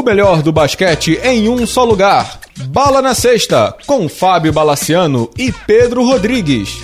[0.00, 2.40] O melhor do basquete em um só lugar.
[2.68, 6.82] Bala na Sexta, com Fábio Balaciano e Pedro Rodrigues.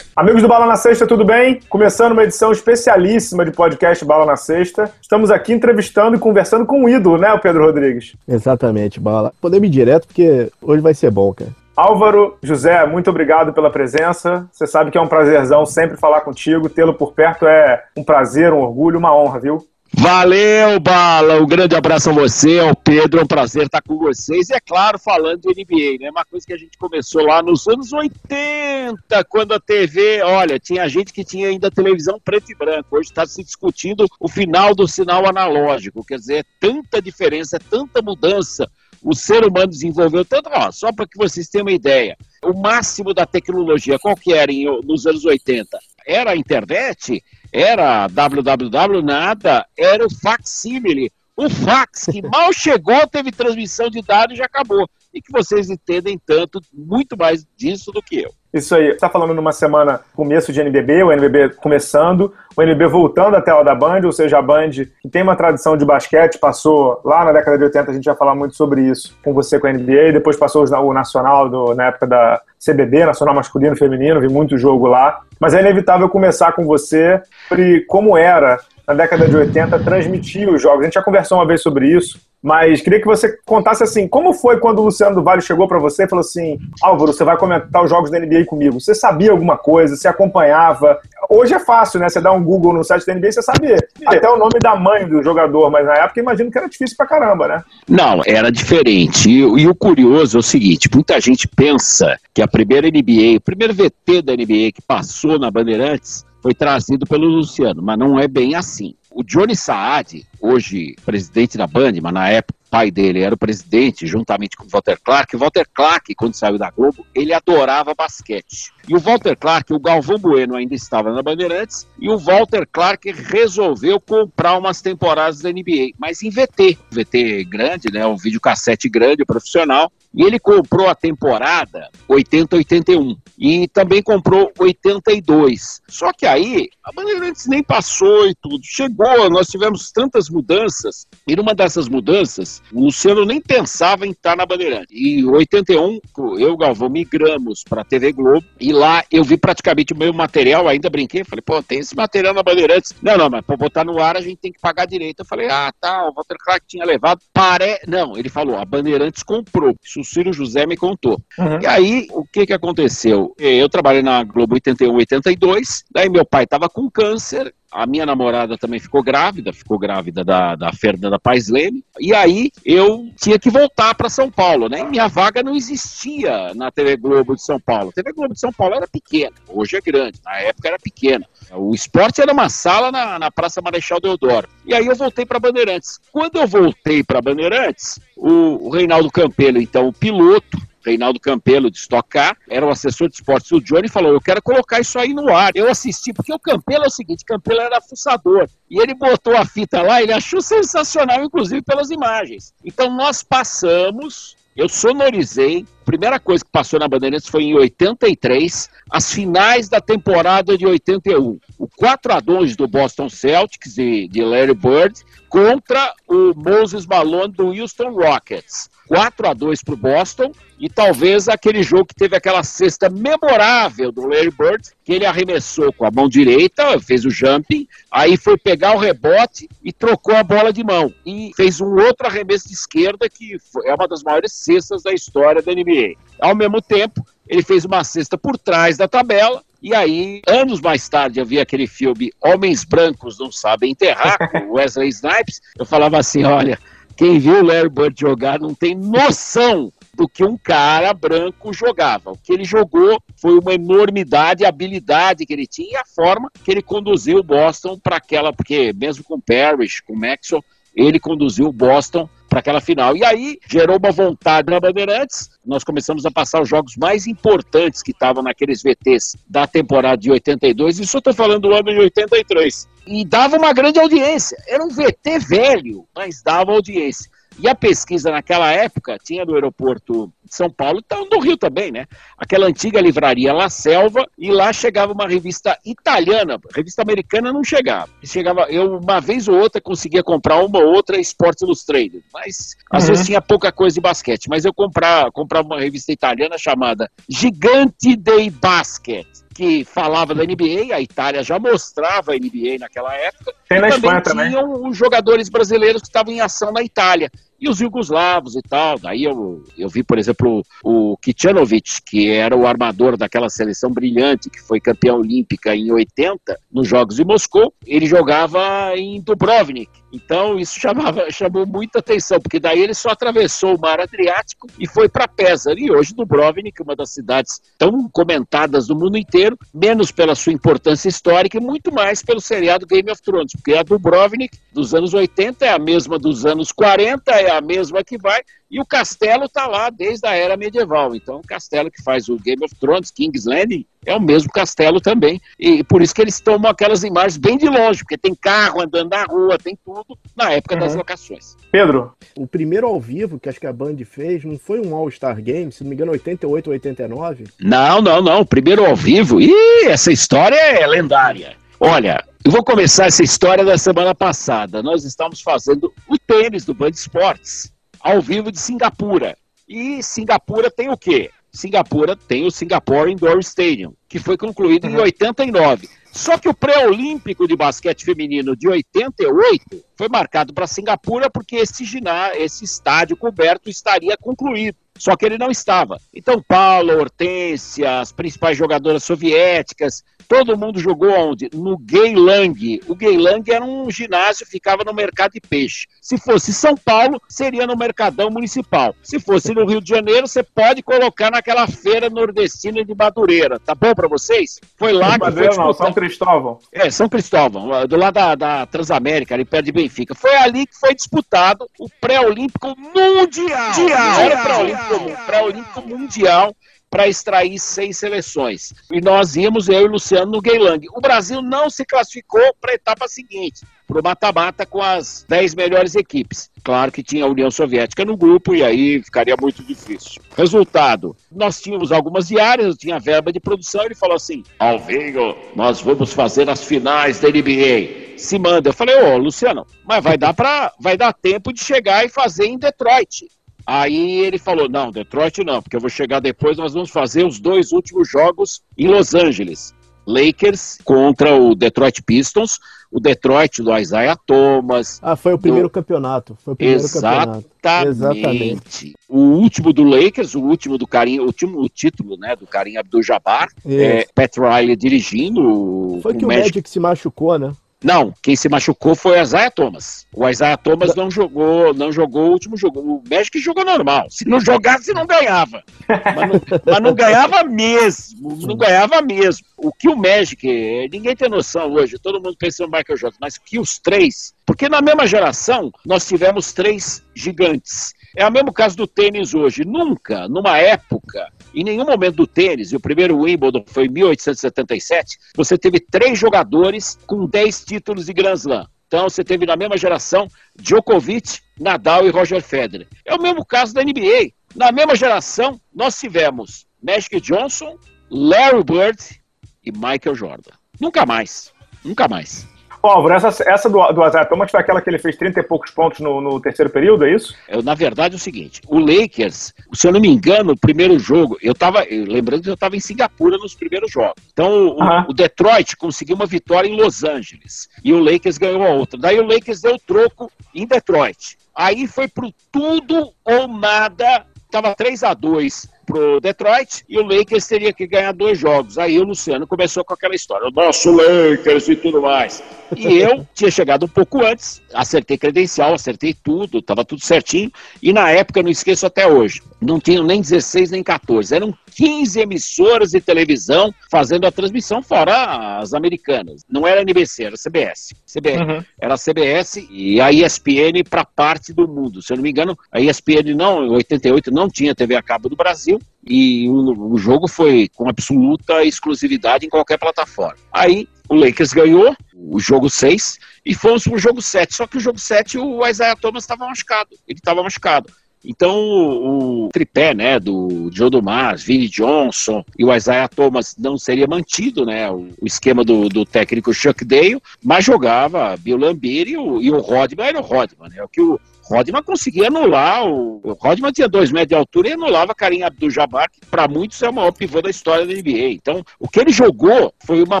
[0.16, 1.60] Amigos do Bala na Sexta, tudo bem?
[1.68, 4.90] Começando uma edição especialíssima de podcast Bala na Sexta.
[5.02, 8.16] Estamos aqui entrevistando e conversando com um ídolo, né, o Pedro Rodrigues?
[8.26, 9.34] Exatamente, Bala.
[9.38, 11.50] Podemos ir direto porque hoje vai ser bom, cara.
[11.76, 14.48] Álvaro, José, muito obrigado pela presença.
[14.50, 16.70] Você sabe que é um prazerzão sempre falar contigo.
[16.70, 19.66] Tê-lo por perto é um prazer, um orgulho, uma honra, viu?
[19.96, 21.40] Valeu, Bala.
[21.40, 23.20] Um grande abraço a você, ao Pedro.
[23.20, 24.50] É um prazer estar com vocês.
[24.50, 26.10] E é claro, falando de NBA, né?
[26.10, 30.88] Uma coisa que a gente começou lá nos anos 80, quando a TV, olha, tinha
[30.88, 32.96] gente que tinha ainda televisão preto e branco.
[32.96, 36.04] Hoje está se discutindo o final do sinal analógico.
[36.04, 38.68] Quer dizer, é tanta diferença, é tanta mudança.
[39.00, 42.16] O ser humano desenvolveu tanto, ó, só para que vocês tenham uma ideia.
[42.42, 45.78] O máximo da tecnologia, qual que era em, nos anos 80?
[46.06, 47.22] Era a internet?
[47.54, 51.12] Era www, nada, era o facsímile.
[51.36, 54.88] O fax, que mal chegou, teve transmissão de dados e já acabou.
[55.12, 58.34] E que vocês entendem tanto, muito mais disso do que eu.
[58.54, 58.90] Isso aí.
[58.90, 63.64] Está falando numa semana começo de NBB, o NBB começando, o NBB voltando à tela
[63.64, 64.70] da Band, ou seja, a Band,
[65.02, 68.14] que tem uma tradição de basquete, passou lá na década de 80, a gente vai
[68.14, 71.86] falar muito sobre isso com você com a NBA, depois passou o Nacional do, na
[71.86, 75.20] época da CBB, Nacional Masculino e Feminino, vi muito jogo lá.
[75.40, 80.62] Mas é inevitável começar com você sobre como era na década de 80 transmitir os
[80.62, 80.82] jogos.
[80.82, 84.34] A gente já conversou uma vez sobre isso, mas queria que você contasse assim, como
[84.34, 87.38] foi quando o Luciano do Vale chegou para você e falou assim, Álvaro, você vai
[87.38, 88.78] comentar os jogos da NBA comigo.
[88.78, 89.96] Você sabia alguma coisa?
[89.96, 90.98] Você acompanhava?
[91.30, 92.10] Hoje é fácil, né?
[92.10, 95.08] Você dá um Google no site da NBA, você sabe até o nome da mãe
[95.08, 97.64] do jogador, mas na época imagino que era difícil pra caramba, né?
[97.88, 99.26] Não, era diferente.
[99.30, 103.40] E, e o curioso é o seguinte, muita gente pensa que a primeira NBA, o
[103.40, 108.28] primeiro VT da NBA que passou na Bandeirantes foi trazido pelo Luciano, mas não é
[108.28, 108.94] bem assim.
[109.10, 113.38] O Johnny Saad, hoje presidente da Band, mas na época o pai dele era o
[113.38, 115.34] presidente, juntamente com o Walter Clark.
[115.34, 118.74] O Walter Clark, quando saiu da Globo, ele adorava basquete.
[118.86, 123.10] E o Walter Clark, o Galvão Bueno ainda estava na Bandeirantes, e o Walter Clark
[123.10, 126.76] resolveu comprar umas temporadas da NBA, mas em VT.
[126.90, 128.06] VT grande, né?
[128.06, 129.90] Um videocassete grande, profissional.
[130.14, 135.82] E ele comprou a temporada 80-81 e também comprou 82.
[135.88, 138.60] Só que aí a Bandeirantes nem passou e tudo.
[138.62, 141.06] Chegou, nós tivemos tantas mudanças.
[141.26, 144.88] E numa dessas mudanças, o Luciano nem pensava em estar na Bandeirantes.
[144.90, 146.00] E em 81,
[146.38, 150.88] eu Galvão migramos para TV Globo e lá eu vi praticamente o meu material, ainda
[150.88, 152.94] brinquei, falei, pô, tem esse material na Bandeirantes.
[153.02, 155.20] Não, não, mas para botar no ar a gente tem que pagar direito.
[155.20, 157.20] Eu falei, ah, tá, o Walter Clark tinha levado.
[157.32, 157.80] Pare...
[157.88, 159.74] Não, ele falou, a Bandeirantes comprou.
[159.82, 161.20] Isso o Ciro José me contou.
[161.38, 161.60] Uhum.
[161.60, 163.34] E aí, o que que aconteceu?
[163.38, 168.56] Eu trabalhei na Globo 81, 82, daí meu pai estava com câncer, a minha namorada
[168.56, 173.50] também ficou grávida, ficou grávida da, da Fernanda Paes Leme, e aí eu tinha que
[173.50, 174.80] voltar para São Paulo, né?
[174.80, 177.88] E minha vaga não existia na TV Globo de São Paulo.
[177.88, 181.26] A TV Globo de São Paulo era pequena, hoje é grande, na época era pequena.
[181.52, 184.48] O esporte era uma sala na, na Praça Marechal Deodoro.
[184.64, 186.00] E aí eu voltei para Bandeirantes.
[186.12, 191.78] Quando eu voltei para Bandeirantes, o, o Reinaldo Campelo, então o piloto, Reinaldo Campelo de
[191.78, 195.14] Stock Car, era o assessor de esportes do Johnny, falou: Eu quero colocar isso aí
[195.14, 195.52] no ar.
[195.54, 198.48] Eu assisti, porque o Campelo é o seguinte: Campelo era fuçador.
[198.70, 202.52] E ele botou a fita lá, ele achou sensacional, inclusive pelas imagens.
[202.64, 205.66] Então nós passamos eu sonorizei.
[205.84, 211.38] Primeira coisa que passou na Bandeirantes foi em 83, as finais da temporada de 81.
[211.58, 217.32] O 4 a 2 do Boston Celtics de, de Larry Bird contra o Moses Malone
[217.32, 218.70] do Houston Rockets.
[218.86, 223.90] 4 a 2 para o Boston e talvez aquele jogo que teve aquela cesta memorável
[223.90, 228.36] do Larry Bird, que ele arremessou com a mão direita, fez o jumping, aí foi
[228.36, 232.54] pegar o rebote e trocou a bola de mão e fez um outro arremesso de
[232.54, 235.73] esquerda que é uma das maiores cestas da história da NBA.
[236.20, 240.86] Ao mesmo tempo, ele fez uma cesta por trás da tabela e aí, anos mais
[240.90, 245.40] tarde, havia aquele filme Homens Brancos Não Sabem Enterrar, com Wesley Snipes.
[245.58, 246.58] Eu falava assim: olha,
[246.94, 252.10] quem viu o Larry Bird jogar não tem noção do que um cara branco jogava.
[252.10, 256.30] O que ele jogou foi uma enormidade, a habilidade que ele tinha e a forma
[256.44, 260.44] que ele conduziu o Boston para aquela, porque mesmo com Parrish, com Maxwell,
[260.74, 262.96] ele conduziu o Boston para aquela final.
[262.96, 265.30] E aí gerou uma vontade na Bandeirantes.
[265.46, 270.10] Nós começamos a passar os jogos mais importantes que estavam naqueles VTs da temporada de
[270.10, 270.80] 82.
[270.80, 272.68] Isso eu estou falando do ano de 83.
[272.86, 274.36] E dava uma grande audiência.
[274.48, 277.10] Era um VT velho, mas dava audiência.
[277.38, 281.70] E a pesquisa naquela época tinha no aeroporto de São Paulo, então no Rio também,
[281.70, 281.86] né?
[282.16, 287.90] Aquela antiga livraria La Selva, e lá chegava uma revista italiana, revista americana não chegava.
[288.02, 292.84] Chegava, eu uma vez ou outra conseguia comprar uma ou outra Sports Illustrated, mas às
[292.84, 292.90] uhum.
[292.90, 297.96] vezes tinha pouca coisa de basquete, mas eu comprava, comprava uma revista italiana chamada Gigante
[297.96, 303.34] dei Basket que falava da NBA, a Itália já mostrava a NBA naquela época.
[303.48, 304.70] Tem na também Espanha tinham também.
[304.70, 307.10] os jogadores brasileiros que estavam em ação na Itália.
[307.40, 308.78] E os jugoslavos e tal.
[308.78, 314.30] Daí eu, eu vi, por exemplo, o Kicanovic, que era o armador daquela seleção brilhante,
[314.30, 317.52] que foi campeão olímpica em 80, nos Jogos de Moscou.
[317.66, 319.83] Ele jogava em Dubrovnik.
[319.94, 324.66] Então isso chamava, chamou muita atenção, porque daí ele só atravessou o mar Adriático e
[324.66, 325.58] foi para Pesaro.
[325.58, 330.88] E hoje Dubrovnik, uma das cidades tão comentadas do mundo inteiro, menos pela sua importância
[330.88, 335.44] histórica e muito mais pelo seriado Game of Thrones, porque a Dubrovnik dos anos 80
[335.44, 338.20] é a mesma dos anos 40, é a mesma que vai,
[338.50, 340.94] e o castelo está lá desde a era medieval.
[340.94, 344.80] Então, o castelo que faz o Game of Thrones, King's Landing, é o mesmo castelo
[344.80, 345.20] também.
[345.38, 348.90] E por isso que eles tomam aquelas imagens bem de longe, porque tem carro andando
[348.90, 350.60] na rua, tem tudo, na época uhum.
[350.60, 351.36] das locações.
[351.50, 351.92] Pedro?
[352.16, 355.50] O primeiro ao vivo que acho que a Band fez não foi um All-Star Game,
[355.50, 357.24] se não me engano, 88 ou 89?
[357.40, 358.20] Não, não, não.
[358.20, 359.20] O primeiro ao vivo.
[359.20, 361.36] Ih, essa história é lendária.
[361.60, 364.62] Olha, eu vou começar essa história da semana passada.
[364.62, 367.53] Nós estamos fazendo o tênis do Band Esportes
[367.84, 369.14] ao vivo de Singapura.
[369.46, 371.10] E Singapura tem o quê?
[371.30, 374.70] Singapura tem o Singapore Indoor Stadium, que foi concluído uhum.
[374.70, 375.68] em 89.
[375.92, 381.64] Só que o pré-olímpico de basquete feminino de 88 foi marcado para Singapura porque esse,
[381.64, 384.56] ginásio, esse estádio coberto estaria concluído.
[384.76, 385.78] Só que ele não estava.
[385.94, 391.30] Então, Paulo, Hortência, as principais jogadoras soviéticas, Todo mundo jogou onde?
[391.32, 392.60] No Geylang.
[392.68, 395.66] O Geylang era um ginásio, ficava no mercado de peixe.
[395.80, 398.74] Se fosse São Paulo, seria no Mercadão Municipal.
[398.82, 403.38] Se fosse no Rio de Janeiro, você pode colocar naquela feira nordestina de Madureira.
[403.38, 404.40] Tá bom para vocês?
[404.56, 406.38] Foi lá que foi não, São Cristóvão.
[406.52, 409.94] É, São Cristóvão, do lado da, da Transamérica, ali perto de Benfica.
[409.94, 413.50] Foi ali que foi disputado o pré-olímpico mundial.
[413.58, 414.00] mundial.
[414.00, 416.34] Era pré-olímpico, pré-olímpico mundial
[416.74, 418.52] para extrair seis seleções.
[418.68, 420.66] E nós íamos, eu e o Luciano, no Geylang.
[420.74, 425.36] O Brasil não se classificou para a etapa seguinte, para o mata-mata com as dez
[425.36, 426.28] melhores equipes.
[426.42, 430.02] Claro que tinha a União Soviética no grupo e aí ficaria muito difícil.
[430.16, 433.64] Resultado: nós tínhamos algumas diárias, tinha verba de produção.
[433.64, 437.96] Ele falou assim: Alvinho, nós vamos fazer as finais da NBA.
[437.96, 438.48] Se manda.
[438.48, 442.26] Eu falei: Ô, Luciano, mas vai dar para, vai dar tempo de chegar e fazer
[442.26, 443.06] em Detroit.
[443.46, 447.20] Aí ele falou: não, Detroit não, porque eu vou chegar depois, nós vamos fazer os
[447.20, 449.54] dois últimos jogos em Los Angeles.
[449.86, 452.40] Lakers contra o Detroit Pistons,
[452.72, 454.80] o Detroit do Isaiah Thomas.
[454.82, 455.50] Ah, foi o primeiro do...
[455.50, 456.16] campeonato.
[456.24, 457.26] Foi o primeiro Exatamente.
[457.40, 457.68] campeonato.
[457.68, 458.74] Exatamente.
[458.88, 463.28] O último do Lakers, o último do Karim, o último título, né, do Karim Abdul-Jabbar,
[463.46, 465.80] é, Pat Riley dirigindo.
[465.82, 466.24] Foi que o Magic...
[466.24, 467.32] Magic se machucou, né?
[467.64, 469.86] Não, quem se machucou foi o Isaiah Thomas.
[469.90, 472.60] O Isaiah Thomas não jogou, não jogou o último jogo.
[472.60, 473.86] O Magic jogou normal.
[473.88, 475.42] Se não jogasse, não ganhava.
[475.66, 478.18] Mas não, mas não ganhava mesmo.
[478.20, 479.24] Não ganhava mesmo.
[479.38, 483.16] O que o Magic, ninguém tem noção hoje, todo mundo pensa no Michael Jordan, mas
[483.16, 487.72] que os três, porque na mesma geração nós tivemos três gigantes.
[487.96, 489.44] É o mesmo caso do tênis hoje.
[489.44, 494.98] Nunca, numa época, em nenhum momento do tênis, e o primeiro Wimbledon foi em 1877,
[495.16, 498.46] você teve três jogadores com dez títulos de Grand Slam.
[498.66, 502.66] Então você teve na mesma geração Djokovic, Nadal e Roger Federer.
[502.84, 504.12] É o mesmo caso da NBA.
[504.34, 507.56] Na mesma geração, nós tivemos Magic Johnson,
[507.90, 509.00] Larry Bird
[509.44, 510.32] e Michael Jordan.
[510.60, 511.32] Nunca mais.
[511.64, 512.26] Nunca mais.
[512.64, 515.22] Ó, Álvaro, essa, essa do, do Isaiah Thomas foi aquela que ele fez 30 e
[515.22, 517.14] poucos pontos no, no terceiro período, é isso?
[517.28, 520.78] É, na verdade é o seguinte, o Lakers, se eu não me engano, o primeiro
[520.78, 524.02] jogo, eu tava, lembrando que eu estava em Singapura nos primeiros jogos.
[524.10, 528.54] Então, o, o, Detroit conseguiu uma vitória em Los Angeles e o Lakers ganhou a
[528.54, 528.80] outra.
[528.80, 531.18] Daí o Lakers deu troco em Detroit.
[531.34, 537.26] Aí foi pro tudo ou nada, tava 3 a 2 pro Detroit e o Lakers
[537.26, 538.58] teria que ganhar dois jogos.
[538.58, 542.22] Aí o Luciano começou com aquela história, o nosso Lakers e tudo mais.
[542.56, 547.30] E eu tinha chegado um pouco antes, acertei credencial, acertei tudo, estava tudo certinho.
[547.62, 552.00] E na época, não esqueço até hoje, não tinham nem 16 nem 14, eram 15
[552.00, 556.24] emissoras de televisão fazendo a transmissão, fora as americanas.
[556.28, 557.72] Não era NBC, era CBS.
[557.86, 558.20] CBS.
[558.20, 558.44] Uhum.
[558.60, 561.80] Era a CBS e a ESPN para parte do mundo.
[561.80, 565.08] Se eu não me engano, a ESPN não, em 88 não tinha TV a cabo
[565.08, 565.53] do Brasil
[565.86, 570.18] e o, o jogo foi com absoluta exclusividade em qualquer plataforma.
[570.32, 574.34] Aí o O Lakers ganhou o jogo 6 e fomos para o jogo 7.
[574.34, 576.70] Só que o jogo 7 o Isaiah Thomas estava machucado.
[576.86, 577.72] Ele estava machucado.
[578.04, 583.86] Então, o, tripé, né, do Joe Dumas, Vinnie Johnson e o Isaiah Thomas não seria
[583.86, 588.98] mantido, né, o, o esquema do, do, técnico Chuck Dale, mas jogava Bill Lambert e
[588.98, 593.00] o, e o Rodman era o Rodman, né, o que o, Rodman conseguia anular, o,
[593.02, 596.68] o Rodman tinha dois metros de altura e anulava Karim Abdul-Jabbar, que para muitos é
[596.68, 598.10] o maior pivô da história da NBA.
[598.10, 600.00] Então, o que ele jogou foi uma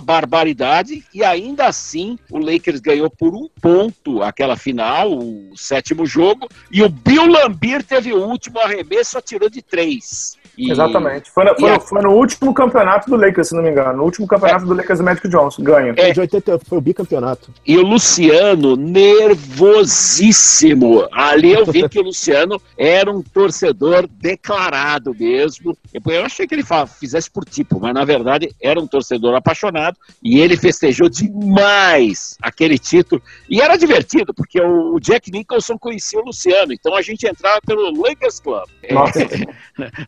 [0.00, 6.46] barbaridade e ainda assim o Lakers ganhou por um ponto aquela final, o sétimo jogo,
[6.70, 10.36] e o Bill Lambert teve o último arremesso, atirou de três.
[10.56, 10.70] E...
[10.70, 11.30] Exatamente.
[11.30, 11.80] Foi, no, foi, a...
[11.80, 13.98] foi, no último campeonato do Lakers, se não me engano.
[13.98, 14.66] No último campeonato é.
[14.66, 15.92] do Lakers, o Magic Johnson ganha.
[15.96, 16.12] É.
[16.12, 17.50] De 80, foi o bicampeonato.
[17.66, 21.06] E o Luciano, nervosíssimo.
[21.12, 25.76] Ali eu vi que o Luciano era um torcedor declarado mesmo.
[26.06, 26.64] Eu achei que ele
[26.98, 32.78] fizesse por tipo, mas na verdade era um torcedor apaixonado e ele festejou demais aquele
[32.78, 33.20] título.
[33.48, 37.90] E era divertido, porque o Jack Nicholson conhecia o Luciano, então a gente entrava pelo
[38.02, 38.68] Lakers Club.
[38.90, 39.20] Nossa.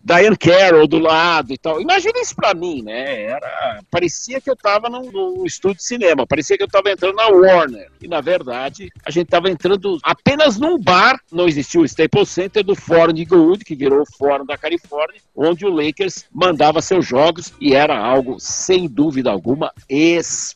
[0.03, 1.81] Diane Carroll do lado e tal.
[1.81, 3.23] Imagina isso pra mim, né?
[3.23, 7.17] Era, parecia que eu tava num, num estúdio de cinema, parecia que eu tava entrando
[7.17, 7.91] na Warner.
[8.01, 12.65] E na verdade, a gente tava entrando apenas num bar, não existia o Staples Center
[12.65, 17.07] do Fórum de Inglewood, que virou o Fórum da Califórnia, onde o Lakers mandava seus
[17.07, 20.56] jogos e era algo, sem dúvida alguma, espetacular.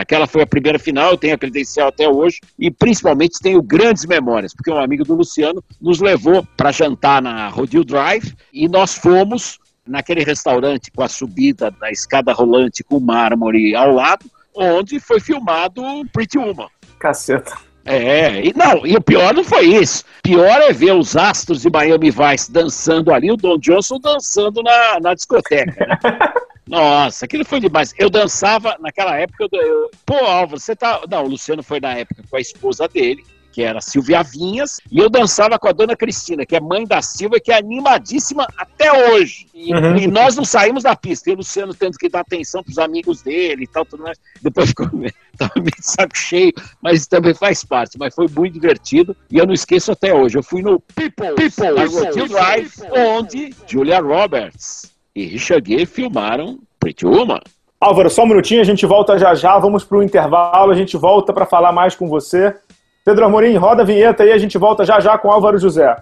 [0.00, 4.04] Aquela foi a primeira final, eu tenho a credencial até hoje e principalmente tenho grandes
[4.04, 8.94] memórias, porque um amigo do Luciano nos levou para jantar na Rodeo Drive e nós
[8.94, 15.20] fomos naquele restaurante com a subida da escada rolante com mármore ao lado, onde foi
[15.20, 15.82] filmado
[16.12, 16.68] Pretty Woman.
[16.98, 17.54] Caceta.
[17.84, 20.04] É, e não, e o pior não foi isso.
[20.20, 24.98] Pior é ver os astros de Miami Vice dançando ali, o Don Johnson dançando na,
[25.00, 25.86] na discoteca.
[25.86, 25.98] Né?
[26.68, 27.94] Nossa, aquilo foi demais.
[27.96, 29.46] Eu dançava naquela época.
[29.52, 31.00] Eu, eu, pô, Álvaro, você tá.
[31.08, 33.22] Não, o Luciano foi na época com a esposa dele
[33.56, 37.00] que era Silvia Vinhas, e eu dançava com a dona Cristina, que é mãe da
[37.00, 39.46] Silvia, que é animadíssima até hoje.
[39.54, 39.96] E, uhum.
[39.96, 41.30] e nós não saímos da pista.
[41.30, 44.20] E o Luciano tendo que dar atenção para os amigos dele e tal, tudo mais.
[44.42, 45.14] Depois ficou meio,
[45.56, 47.96] meio saco cheio, mas também faz parte.
[47.98, 50.36] Mas foi muito divertido e eu não esqueço até hoje.
[50.36, 57.40] Eu fui no People, People, Drive, onde Julia Roberts e Richard Gere filmaram Pretty Woman.
[57.80, 60.96] Álvaro, só um minutinho, a gente volta já já, vamos para o intervalo, a gente
[60.96, 62.54] volta para falar mais com você.
[63.02, 65.96] Pedro Amorim, roda a vinheta aí, a gente volta já já com Álvaro José.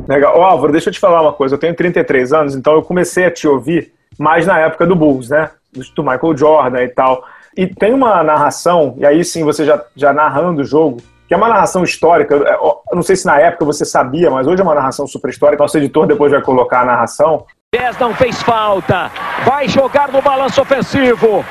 [0.07, 0.37] Legal.
[0.37, 1.55] Ô, Álvaro, deixa eu te falar uma coisa.
[1.55, 5.29] Eu tenho 33 anos, então eu comecei a te ouvir mais na época do Bulls,
[5.29, 5.49] né?
[5.95, 7.23] Do Michael Jordan e tal.
[7.57, 11.37] E tem uma narração, e aí sim você já, já narrando o jogo, que é
[11.37, 12.35] uma narração histórica.
[12.35, 15.63] Eu não sei se na época você sabia, mas hoje é uma narração super histórica.
[15.63, 17.43] Nosso editor depois vai colocar a narração.
[17.73, 19.09] 10 não fez falta.
[19.43, 21.43] Vai jogar no balanço ofensivo.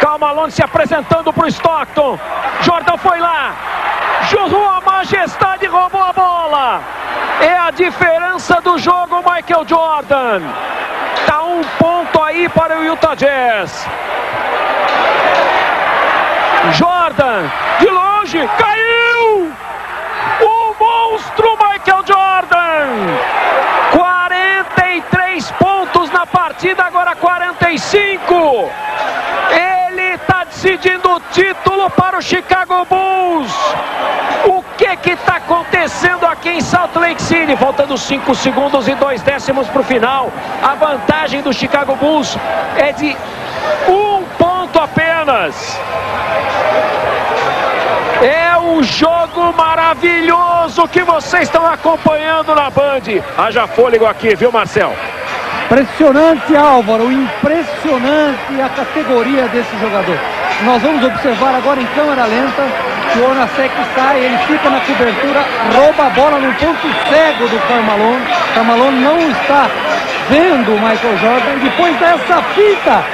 [0.00, 2.18] Calma Malone se apresentando para o Stockton.
[2.62, 3.54] Jordan foi lá.
[4.28, 6.80] Josué Majestade roubou a bola.
[7.40, 10.42] É a diferença do jogo, Michael Jordan.
[11.26, 13.86] Tá um ponto aí para o Utah Jazz.
[16.72, 19.52] Jordan, de longe, caiu!
[20.40, 22.88] O monstro Michael Jordan!
[23.92, 28.70] 43 pontos na partida, agora 45!
[29.50, 29.73] Ele está
[30.64, 33.52] decidindo o título para o Chicago Bulls!
[34.46, 37.54] O que que está acontecendo aqui em Salt Lake City?
[37.54, 40.32] Faltando 5 segundos e 2 décimos para o final.
[40.62, 42.38] A vantagem do Chicago Bulls
[42.78, 43.14] é de
[43.86, 45.78] um ponto apenas.
[48.22, 53.02] É um jogo maravilhoso que vocês estão acompanhando na Band.
[53.36, 54.96] Haja fôlego aqui, viu, Marcel?
[55.66, 60.18] Impressionante, Álvaro, impressionante a categoria desse jogador.
[60.62, 62.62] Nós vamos observar agora em câmera lenta
[63.12, 65.44] que o Onasek sai, ele fica na cobertura,
[65.74, 68.24] rouba a bola no ponto cego do Carmalone.
[68.54, 69.68] Carmalone não está
[70.30, 71.58] vendo o Michael Jordan.
[71.62, 73.04] Depois dessa fita,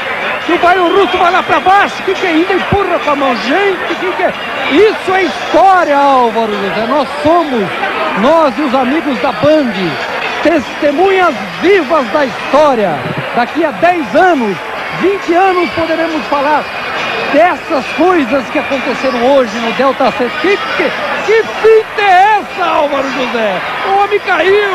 [0.46, 3.36] que o Bairro Russo vai lá para baixo, que que ainda empurra com a mão.
[3.36, 4.32] Gente, que que é?
[4.72, 6.86] Isso é história, Álvaro José.
[6.88, 7.68] Nós somos,
[8.20, 9.72] nós e os amigos da Band,
[10.42, 12.94] testemunhas vivas da história.
[13.34, 14.56] Daqui a 10 anos,
[15.00, 16.64] 20 anos, poderemos falar
[17.32, 20.30] dessas coisas que aconteceram hoje no Delta C.
[20.40, 20.90] Que, que,
[21.26, 23.60] que fita é essa, Álvaro José?
[23.88, 24.70] O homem caiu!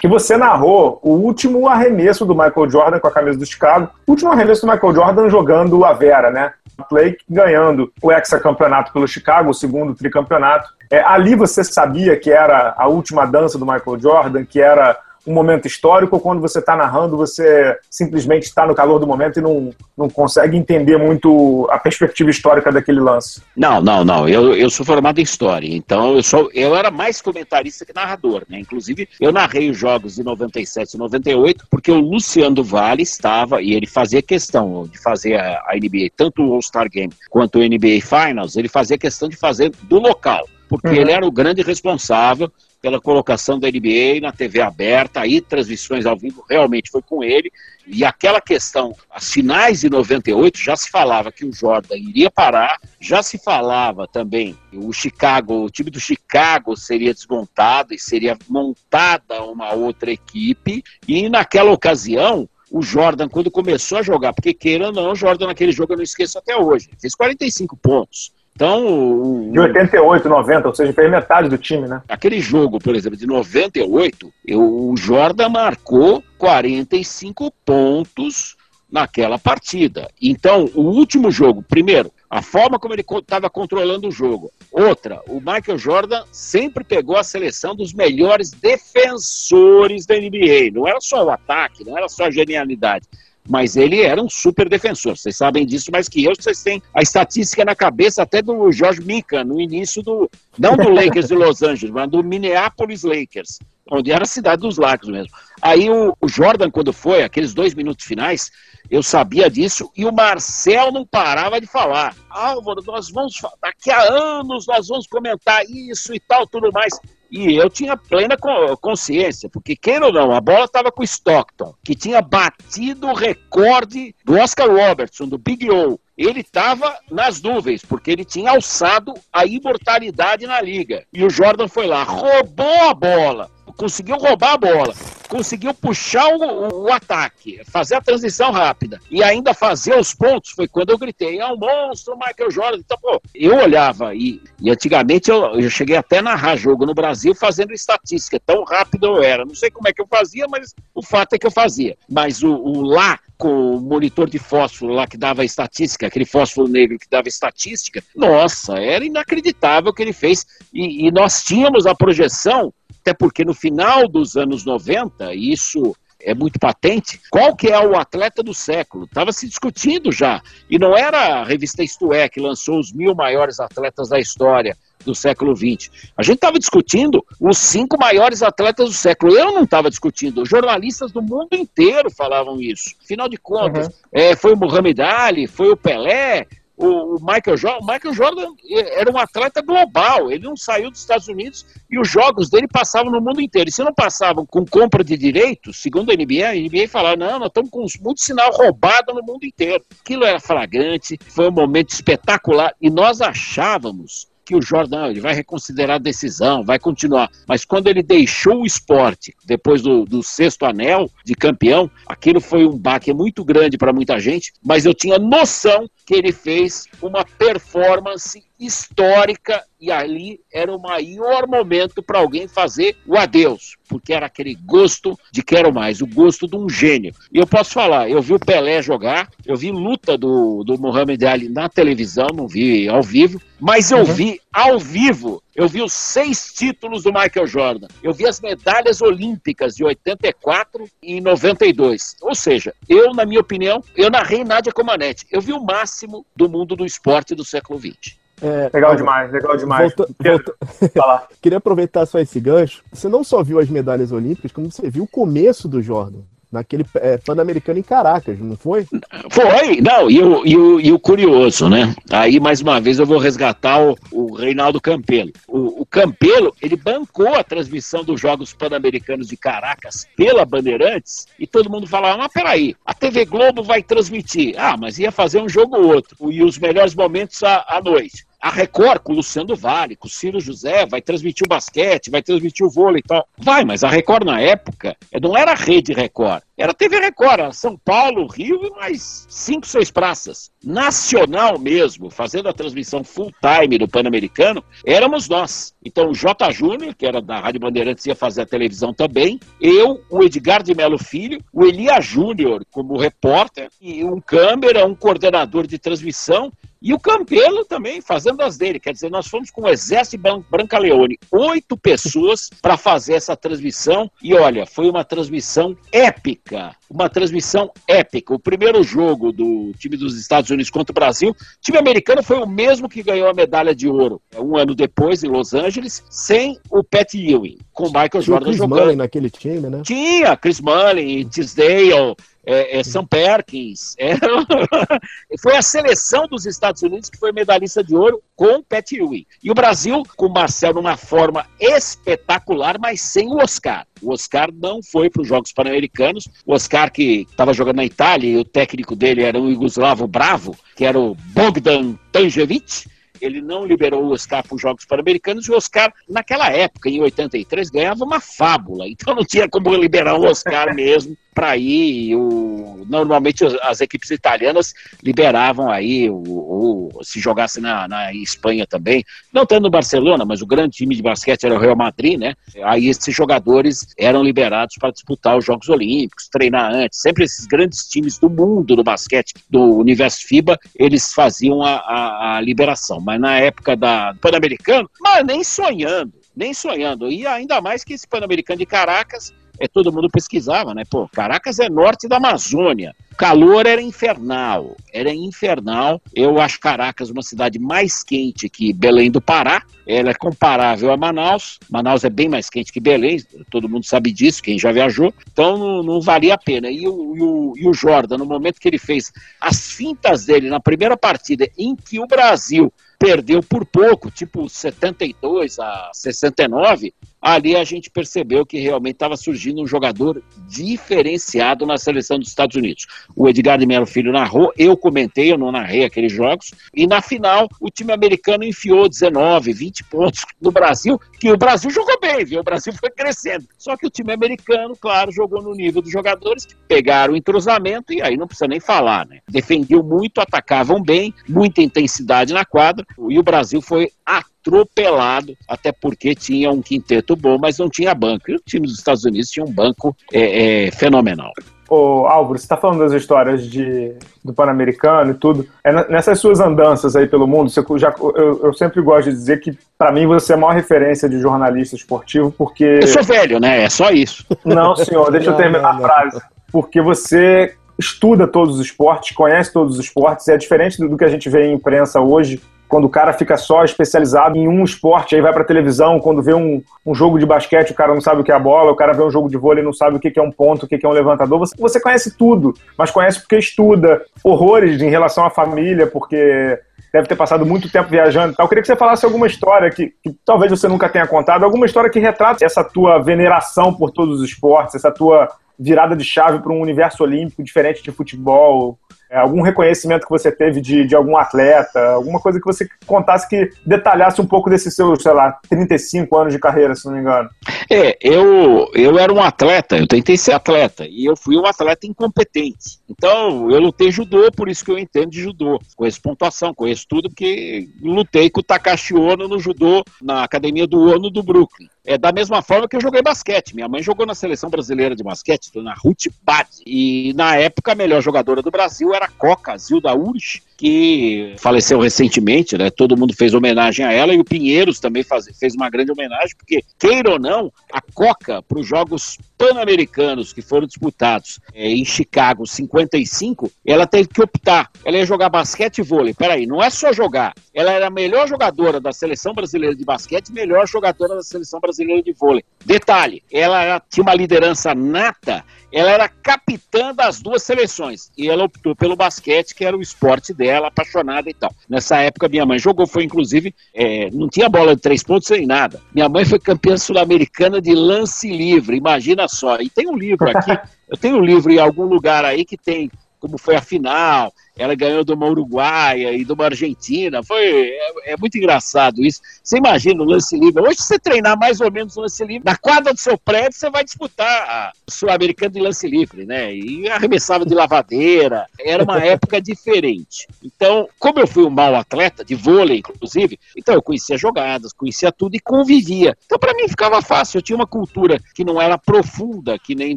[0.00, 4.12] que você narrou o último arremesso do Michael Jordan com a camisa do Chicago, o
[4.12, 6.52] último arremesso do Michael Jordan jogando a Vera, né?
[6.88, 10.68] Blake ganhando o hexacampeonato pelo Chicago, o segundo tricampeonato.
[10.90, 15.32] É, ali você sabia que era a última dança do Michael Jordan, que era um
[15.32, 19.42] momento histórico ou quando você está narrando, você simplesmente está no calor do momento e
[19.42, 23.42] não, não consegue entender muito a perspectiva histórica daquele lance?
[23.56, 24.28] Não, não, não.
[24.28, 28.44] Eu, eu sou formado em história, então eu, sou, eu era mais comentarista que narrador,
[28.48, 28.58] né?
[28.58, 33.72] Inclusive, eu narrei os jogos de 97 e 98 porque o Luciano Vale estava, e
[33.72, 38.00] ele fazia questão de fazer a, a NBA, tanto o All-Star Game quanto o NBA
[38.02, 40.94] Finals, ele fazia questão de fazer do local porque uhum.
[40.94, 46.16] ele era o grande responsável pela colocação da NBA na TV aberta, aí transmissões ao
[46.16, 47.50] vivo realmente foi com ele,
[47.86, 52.78] e aquela questão, as finais de 98 já se falava que o Jordan iria parar,
[53.00, 58.38] já se falava também que o Chicago, o time do Chicago seria desmontado e seria
[58.48, 64.86] montada uma outra equipe, e naquela ocasião o Jordan, quando começou a jogar, porque queira
[64.86, 68.32] ou não, o Jordan naquele jogo eu não esqueço até hoje, fez 45 pontos.
[68.58, 69.52] Então.
[69.52, 72.02] De 88, 90, ou seja, fez metade do time, né?
[72.08, 78.56] Aquele jogo, por exemplo, de 98, eu, o Jordan marcou 45 pontos
[78.90, 80.08] naquela partida.
[80.20, 84.50] Então, o último jogo, primeiro, a forma como ele estava controlando o jogo.
[84.72, 90.72] Outra, o Michael Jordan sempre pegou a seleção dos melhores defensores da NBA.
[90.72, 93.06] Não era só o ataque, não era só a genialidade
[93.48, 95.16] mas ele era um super defensor.
[95.16, 96.32] Vocês sabem disso mais que eu.
[96.38, 100.30] Vocês têm a estatística na cabeça até do George Mikan, no início do.
[100.58, 103.58] Não do Lakers de Los Angeles, mas do Minneapolis Lakers,
[103.90, 105.32] onde era a cidade dos lagos mesmo.
[105.62, 108.50] Aí o, o Jordan, quando foi, aqueles dois minutos finais,
[108.90, 112.14] eu sabia disso e o Marcel não parava de falar.
[112.28, 113.34] Álvaro, nós vamos.
[113.62, 116.92] Daqui a anos nós vamos comentar isso e tal, tudo mais.
[117.30, 118.36] E eu tinha plena
[118.80, 123.14] consciência, porque queira ou não, a bola estava com o Stockton, que tinha batido o
[123.14, 126.00] recorde do Oscar Robertson, do Big O.
[126.16, 131.04] Ele estava nas nuvens, porque ele tinha alçado a imortalidade na liga.
[131.12, 134.94] E o Jordan foi lá, roubou a bola, conseguiu roubar a bola,
[135.28, 140.50] conseguiu puxar o, o, ataque, fazer a transição rápida e ainda fazer os pontos.
[140.50, 142.78] Foi quando eu gritei: é um monstro, Michael Jordan.
[142.78, 146.92] Então, pô, eu olhava e, e antigamente eu, eu cheguei até a narrar jogo no
[146.92, 149.44] Brasil fazendo estatística, tão rápido eu era.
[149.44, 151.96] Não sei como é que eu fazia, mas o fato é que eu fazia.
[152.08, 156.66] Mas o, o lá com o monitor de fósforo lá que dava estatística, aquele fósforo
[156.66, 160.44] negro que dava estatística, nossa, era inacreditável o que ele fez.
[160.74, 162.74] E, e nós tínhamos a projeção
[163.08, 167.96] até porque no final dos anos 90, isso é muito patente, qual que é o
[167.96, 169.04] atleta do século?
[169.04, 170.42] Estava se discutindo já.
[170.68, 174.76] E não era a revista Isto É que lançou os mil maiores atletas da história
[175.06, 175.90] do século XX.
[176.16, 179.34] A gente estava discutindo os cinco maiores atletas do século.
[179.34, 180.44] Eu não estava discutindo.
[180.44, 182.94] Jornalistas do mundo inteiro falavam isso.
[183.02, 183.92] Afinal de contas, uhum.
[184.12, 186.46] é, foi o Muhammad Ali, foi o Pelé,
[186.78, 188.52] o, Michael Jordan, o Michael Jordan
[188.92, 193.10] era um atleta global, ele não saiu dos Estados Unidos e os jogos dele passavam
[193.10, 193.68] no mundo inteiro.
[193.68, 197.40] E se não passavam com compra de direitos, segundo a NBA, a NBA falava, não,
[197.40, 199.84] nós estamos com muito sinal roubado no mundo inteiro.
[200.00, 205.34] Aquilo era flagrante, foi um momento espetacular e nós achávamos que o Jordan ele vai
[205.34, 207.30] reconsiderar a decisão, vai continuar.
[207.46, 212.64] Mas quando ele deixou o esporte, depois do, do sexto anel de campeão, aquilo foi
[212.64, 217.26] um baque muito grande para muita gente, mas eu tinha noção que ele fez uma
[217.26, 224.26] performance histórica e ali era o maior momento para alguém fazer o adeus, porque era
[224.26, 227.14] aquele gosto de quero mais, o gosto de um gênio.
[227.32, 231.22] E eu posso falar, eu vi o Pelé jogar, eu vi luta do, do Muhammad
[231.22, 234.04] Ali na televisão, não vi ao vivo, mas eu uhum.
[234.04, 239.00] vi ao vivo, eu vi os seis títulos do Michael Jordan, eu vi as medalhas
[239.00, 242.16] olímpicas de 84 e 92.
[242.22, 246.48] Ou seja, eu, na minha opinião, eu narrei Nádia Comanete, eu vi o máximo do
[246.48, 248.18] mundo do esporte do século XX.
[248.42, 249.94] É, legal demais, legal demais.
[249.94, 251.28] Volta, volta...
[251.40, 252.82] Queria aproveitar só esse gancho.
[252.92, 256.20] Você não só viu as medalhas olímpicas, como você viu o começo do Jordan
[256.50, 258.86] naquele é, Pan-Americano em Caracas, não foi?
[259.30, 261.94] Foi, não, e o, e, o, e o curioso, né?
[262.10, 265.30] Aí, mais uma vez, eu vou resgatar o, o Reinaldo Campelo.
[265.46, 271.46] O, o Campelo, ele bancou a transmissão dos Jogos Pan-Americanos de Caracas pela Bandeirantes, e
[271.46, 274.54] todo mundo falava, mas peraí, a TV Globo vai transmitir.
[274.58, 278.27] Ah, mas ia fazer um jogo ou outro, e os melhores momentos à, à noite.
[278.40, 282.22] A Record, com o Luciano Vale, com o Ciro José, vai transmitir o basquete, vai
[282.22, 283.28] transmitir o vôlei e tal.
[283.36, 286.42] Vai, mas a Record na época não era a rede Record.
[286.58, 290.50] Era TV Record, São Paulo, Rio e mais cinco, seis praças.
[290.64, 295.72] Nacional mesmo, fazendo a transmissão full time do Pan-Americano, éramos nós.
[295.84, 296.50] Então o J.
[296.50, 299.38] Júnior, que era da Rádio Bandeirantes, ia fazer a televisão também.
[299.60, 304.96] Eu, o Edgar de Melo Filho, o Elia Júnior como repórter, e um câmera, um
[304.96, 308.78] coordenador de transmissão e o Campelo também fazendo as dele.
[308.78, 314.10] Quer dizer, nós fomos com o Exército Branca Leone, oito pessoas para fazer essa transmissão.
[314.22, 316.47] E olha, foi uma transmissão épica.
[316.90, 318.34] Uma transmissão épica.
[318.34, 322.38] O primeiro jogo do time dos Estados Unidos contra o Brasil, o time americano foi
[322.38, 326.58] o mesmo que ganhou a medalha de ouro um ano depois em Los Angeles, sem
[326.70, 328.80] o Pat Ewing, com o Michael Jordan Chris jogando.
[328.80, 329.82] Mullin naquele time, né?
[329.84, 332.16] Tinha Chris Mullin, Tisdale,
[332.48, 333.94] é, é, Sam Perkins.
[334.08, 339.26] É, foi a seleção dos Estados Unidos que foi medalhista de ouro com Pat Ewing.
[339.42, 343.86] E o Brasil com o Marcel numa forma espetacular, mas sem o Oscar.
[344.00, 346.26] O Oscar não foi para os Jogos Pan-Americanos.
[346.46, 350.56] O Oscar que estava jogando na Itália e o técnico dele era um Yugoslavo bravo,
[350.74, 352.88] que era o Bogdan Tanjevic
[353.20, 357.00] ele não liberou o Oscar para os Jogos Pan-Americanos e o Oscar, naquela época, em
[357.00, 358.88] 83, ganhava uma fábula.
[358.88, 362.16] Então não tinha como liberar o Oscar mesmo para ir.
[362.16, 369.04] O, normalmente as equipes italianas liberavam aí, o, o se jogasse na, na, Espanha também,
[369.32, 372.34] não tanto no Barcelona, mas o grande time de basquete era o Real Madrid, né?
[372.64, 377.00] Aí esses jogadores eram liberados para disputar os Jogos Olímpicos, treinar antes.
[377.00, 382.36] Sempre esses grandes times do mundo do basquete, do universo FIBA, eles faziam a, a,
[382.36, 383.00] a liberação.
[383.00, 387.10] Mas na época da Pan-Americano, mas nem sonhando nem sonhando.
[387.10, 390.82] E ainda mais que esse Pan-Americano de Caracas é, todo mundo pesquisava, né?
[390.88, 392.94] Pô, Caracas é norte da Amazônia.
[393.16, 396.00] Calor era infernal, era infernal.
[396.14, 399.62] Eu acho Caracas uma cidade mais quente que Belém do Pará.
[399.84, 401.58] Ela é comparável a Manaus.
[401.68, 405.12] Manaus é bem mais quente que Belém, todo mundo sabe disso, quem já viajou.
[405.32, 406.70] Então não, não valia a pena.
[406.70, 410.48] E o, e, o, e o Jordan, no momento que ele fez as fintas dele
[410.48, 417.54] na primeira partida, em que o Brasil perdeu por pouco, tipo 72 a 69, ali
[417.54, 422.86] a gente percebeu que realmente estava surgindo um jogador diferenciado na seleção dos Estados Unidos.
[423.14, 427.00] O Edgar de Melo Filho narrou, eu comentei, eu não narrei aqueles jogos, e na
[427.00, 432.24] final o time americano enfiou 19, 20 pontos no Brasil, que o Brasil jogou bem,
[432.24, 432.40] viu?
[432.40, 433.46] O Brasil foi crescendo.
[433.56, 437.92] Só que o time americano, claro, jogou no nível dos jogadores que pegaram o entrosamento
[437.92, 439.20] e aí não precisa nem falar, né?
[439.28, 446.14] Defendiam muito, atacavam bem, muita intensidade na quadra, e o Brasil foi atropelado, até porque
[446.14, 448.30] tinha um quinteto bom, mas não tinha banco.
[448.30, 451.32] E o time dos Estados Unidos tinha um banco é, é, fenomenal.
[451.68, 455.46] Ô, Álvaro, você está falando das histórias de, do Pan-Americano e tudo.
[455.62, 459.38] É nessas suas andanças aí pelo mundo, você já, eu, eu sempre gosto de dizer
[459.38, 462.80] que, para mim, você é a maior referência de jornalista esportivo, porque.
[462.82, 463.64] Eu sou velho, né?
[463.64, 464.24] É só isso.
[464.46, 465.84] Não, senhor, deixa não, eu terminar não, não.
[465.84, 466.20] a frase.
[466.50, 471.08] Porque você estuda todos os esportes, conhece todos os esportes, é diferente do que a
[471.08, 475.22] gente vê em imprensa hoje, quando o cara fica só especializado em um esporte, aí
[475.22, 478.24] vai pra televisão, quando vê um, um jogo de basquete, o cara não sabe o
[478.24, 480.18] que é a bola, o cara vê um jogo de vôlei, não sabe o que
[480.18, 481.38] é um ponto, o que é um levantador.
[481.38, 486.58] Você, você conhece tudo, mas conhece porque estuda horrores em relação à família, porque
[486.92, 488.34] deve ter passado muito tempo viajando.
[488.38, 491.66] Eu queria que você falasse alguma história que, que, talvez você nunca tenha contado, alguma
[491.66, 495.28] história que retrate essa tua veneração por todos os esportes, essa tua
[495.58, 498.78] virada de chave para um universo olímpico diferente de futebol,
[499.10, 503.28] é, algum reconhecimento que você teve de, de algum atleta, alguma coisa que você contasse
[503.28, 507.00] que detalhasse um pouco desses seus, sei lá, 35 anos de carreira, se não me
[507.00, 507.28] engano.
[507.70, 511.86] É, eu, eu era um atleta, eu tentei ser atleta, e eu fui um atleta
[511.86, 512.78] incompetente.
[512.88, 515.58] Então, eu lutei judô, por isso que eu entendo de judô.
[515.76, 520.80] Conheço pontuação, conheço tudo, porque lutei com o Takashi Ono no judô, na academia do
[520.94, 521.68] Ono do Brooklyn.
[521.90, 523.54] É da mesma forma que eu joguei basquete.
[523.54, 526.46] Minha mãe jogou na seleção brasileira de basquete, na Ruth Bad.
[526.66, 531.78] E na época a melhor jogadora do Brasil era a Coca, Zilda Urich, que faleceu
[531.78, 532.68] recentemente, né?
[532.68, 536.36] Todo mundo fez homenagem a ela e o Pinheiros também faz, fez uma grande homenagem,
[536.36, 541.84] porque, queira ou não, a Coca, para os Jogos Pan-Americanos que foram disputados é, em
[541.84, 544.68] Chicago 55, ela teve que optar.
[544.84, 546.12] Ela ia jogar basquete e vôlei.
[546.12, 547.34] Peraí, não é só jogar.
[547.54, 551.60] Ela era a melhor jogadora da seleção brasileira de basquete e melhor jogadora da seleção
[551.60, 552.44] brasileira de vôlei.
[552.64, 558.74] Detalhe, ela tinha uma liderança nata ela era capitã das duas seleções e ela optou
[558.74, 561.52] pelo basquete, que era o esporte dela, apaixonada e tal.
[561.68, 565.46] Nessa época, minha mãe jogou, foi inclusive, é, não tinha bola de três pontos nem
[565.46, 565.80] nada.
[565.94, 569.60] Minha mãe foi campeã sul-americana de lance livre, imagina só.
[569.60, 572.90] E tem um livro aqui, eu tenho um livro em algum lugar aí que tem
[573.20, 577.22] como foi a final, ela ganhou de uma uruguaia e de uma argentina.
[577.22, 579.20] Foi, é, é, muito engraçado isso.
[579.42, 580.60] Você imagina o lance livre.
[580.60, 583.70] Hoje, você treinar mais ou menos o lance livre, na quadra do seu prédio, você
[583.70, 586.52] vai disputar a Sul-Americana de lance livre, né?
[586.52, 588.46] E arremessava de lavadeira.
[588.58, 590.26] Era uma época diferente.
[590.42, 595.12] Então, como eu fui um mau atleta, de vôlei, inclusive, então eu conhecia jogadas, conhecia
[595.12, 596.16] tudo e convivia.
[596.26, 597.38] Então, para mim, ficava fácil.
[597.38, 599.96] Eu tinha uma cultura que não era profunda, que nem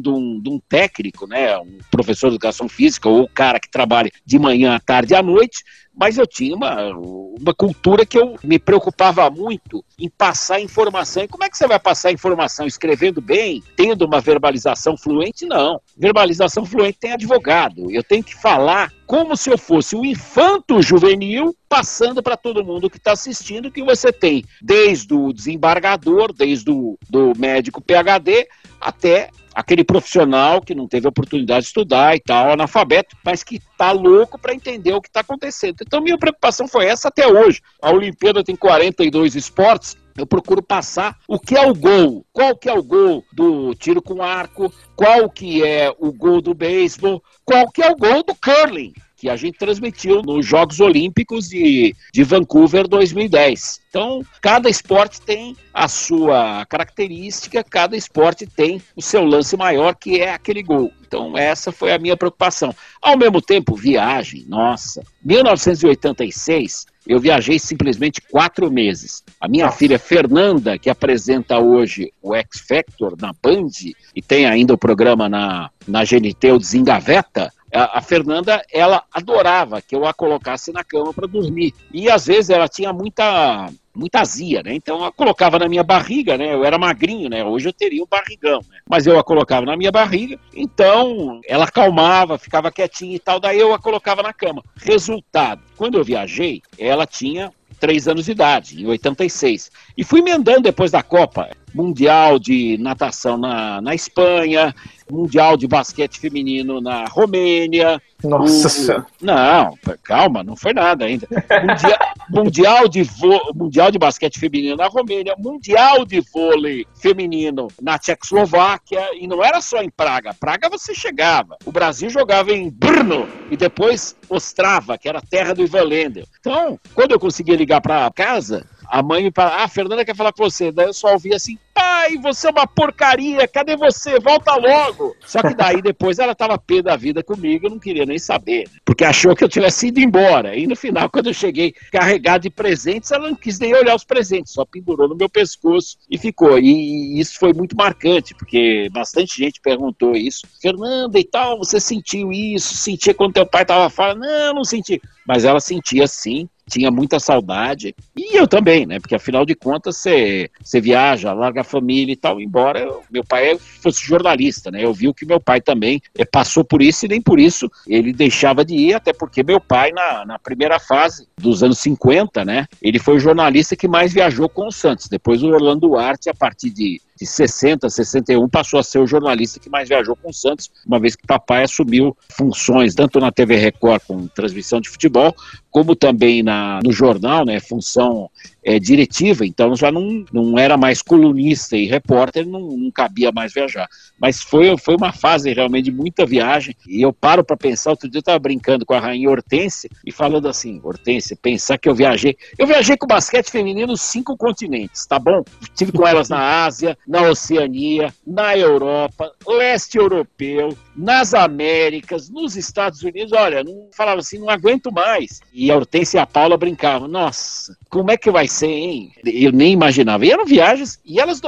[0.00, 1.58] de um, de um técnico, né?
[1.58, 5.14] Um professor de educação física ou o cara que trabalha de manhã manhã, à tarde
[5.14, 10.08] e à noite, mas eu tinha uma, uma cultura que eu me preocupava muito em
[10.08, 11.22] passar informação.
[11.22, 12.66] E como é que você vai passar informação?
[12.66, 15.44] Escrevendo bem, tendo uma verbalização fluente?
[15.44, 15.80] Não.
[15.96, 17.90] Verbalização fluente tem advogado.
[17.90, 22.88] Eu tenho que falar como se eu fosse o infanto juvenil, passando para todo mundo
[22.88, 28.48] que está assistindo que você tem desde o desembargador, desde o do médico PhD,
[28.80, 33.92] até aquele profissional que não teve oportunidade de estudar e tal, analfabeto, mas que está
[33.92, 35.76] louco para entender o que está acontecendo.
[35.80, 37.60] Então, minha preocupação foi essa até hoje.
[37.80, 42.68] A Olimpíada tem 42 esportes, eu procuro passar o que é o gol, qual que
[42.68, 47.70] é o gol do tiro com arco, qual que é o gol do beisebol, qual
[47.70, 52.24] que é o gol do curling que a gente transmitiu nos Jogos Olímpicos de, de
[52.24, 53.80] Vancouver 2010.
[53.88, 60.20] Então, cada esporte tem a sua característica, cada esporte tem o seu lance maior, que
[60.20, 60.92] é aquele gol.
[61.06, 62.74] Então, essa foi a minha preocupação.
[63.00, 65.04] Ao mesmo tempo, viagem, nossa.
[65.24, 69.22] 1986, eu viajei simplesmente quatro meses.
[69.40, 73.70] A minha filha Fernanda, que apresenta hoje o X Factor na Band
[74.16, 79.80] e tem ainda o programa na, na GNT, o Desengaveta, a, a Fernanda, ela adorava
[79.80, 81.74] que eu a colocasse na cama para dormir.
[81.92, 84.74] E às vezes ela tinha muita muita azia, né?
[84.74, 86.54] Então eu colocava na minha barriga, né?
[86.54, 87.44] Eu era magrinho, né?
[87.44, 88.78] Hoje eu teria um barrigão, né?
[88.88, 93.58] Mas eu a colocava na minha barriga, então ela acalmava, ficava quietinha e tal, daí
[93.58, 94.62] eu a colocava na cama.
[94.76, 99.70] Resultado, quando eu viajei, ela tinha três anos de idade, em 86.
[99.96, 101.50] E fui emendando depois da Copa.
[101.74, 104.74] Mundial de natação na, na Espanha,
[105.10, 108.00] Mundial de basquete feminino na Romênia.
[108.24, 109.04] Nossa o...
[109.20, 111.26] Não, calma, não foi nada ainda.
[111.60, 111.98] Mundial,
[112.30, 113.52] mundial, de vo...
[113.54, 119.60] mundial de basquete feminino na Romênia, Mundial de vôlei feminino na Tchecoslováquia, e não era
[119.60, 120.32] só em Praga.
[120.32, 121.56] Praga você chegava.
[121.66, 126.22] O Brasil jogava em Brno e depois Ostrava, que era a terra do Ivan Lendl.
[126.40, 130.14] Então, quando eu conseguia ligar para casa, a mãe me fala, ah, a Fernanda quer
[130.14, 130.70] falar com você.
[130.70, 134.20] Daí eu só ouvi assim, pai, você é uma porcaria, cadê você?
[134.20, 135.16] Volta logo.
[135.24, 138.68] Só que daí depois ela tava pé da vida comigo, eu não queria nem saber,
[138.68, 138.80] né?
[138.84, 140.54] porque achou que eu tivesse ido embora.
[140.54, 144.04] E no final, quando eu cheguei carregado de presentes, ela não quis nem olhar os
[144.04, 146.58] presentes, só pendurou no meu pescoço e ficou.
[146.58, 150.46] E isso foi muito marcante, porque bastante gente perguntou isso.
[150.60, 152.74] Fernanda e tal, você sentiu isso?
[152.74, 154.20] Sentia quando teu pai tava falando?
[154.20, 155.00] Não, não senti.
[155.26, 157.94] Mas ela sentia sim tinha muita saudade.
[158.16, 158.98] E eu também, né?
[158.98, 163.58] Porque afinal de contas você, viaja, larga a família e tal, embora eu, meu pai
[163.58, 164.84] fosse jornalista, né?
[164.84, 168.12] Eu vi que meu pai também eh, passou por isso e nem por isso ele
[168.12, 172.66] deixava de ir, até porque meu pai, na, na primeira fase dos anos 50, né?
[172.80, 175.08] Ele foi o jornalista que mais viajou com o Santos.
[175.08, 179.60] Depois o Orlando Duarte, a partir de de 60, 61, passou a ser o jornalista
[179.60, 183.56] que mais viajou com o Santos, uma vez que papai assumiu funções tanto na TV
[183.56, 185.32] Record com transmissão de futebol,
[185.70, 188.28] como também na, no jornal, né, função
[188.64, 193.52] é, diretiva, então já não, não era mais colunista e repórter, não, não cabia mais
[193.52, 193.88] viajar.
[194.20, 198.08] Mas foi, foi uma fase realmente de muita viagem, e eu paro para pensar, outro
[198.08, 201.94] dia eu estava brincando com a rainha Hortência, e falando assim, Hortência, pensar que eu
[201.94, 205.42] viajei, eu viajei com basquete feminino cinco continentes, tá bom?
[205.74, 213.02] Tive com elas na Ásia, na Oceania, na Europa, leste europeu, nas Américas, nos Estados
[213.02, 215.40] Unidos, olha, não falava assim, não aguento mais.
[215.52, 219.12] E a Hortência e a Paula brincavam, nossa, como é que vai ser, hein?
[219.24, 220.26] Eu nem imaginava.
[220.26, 221.40] E eram viagens, e elas,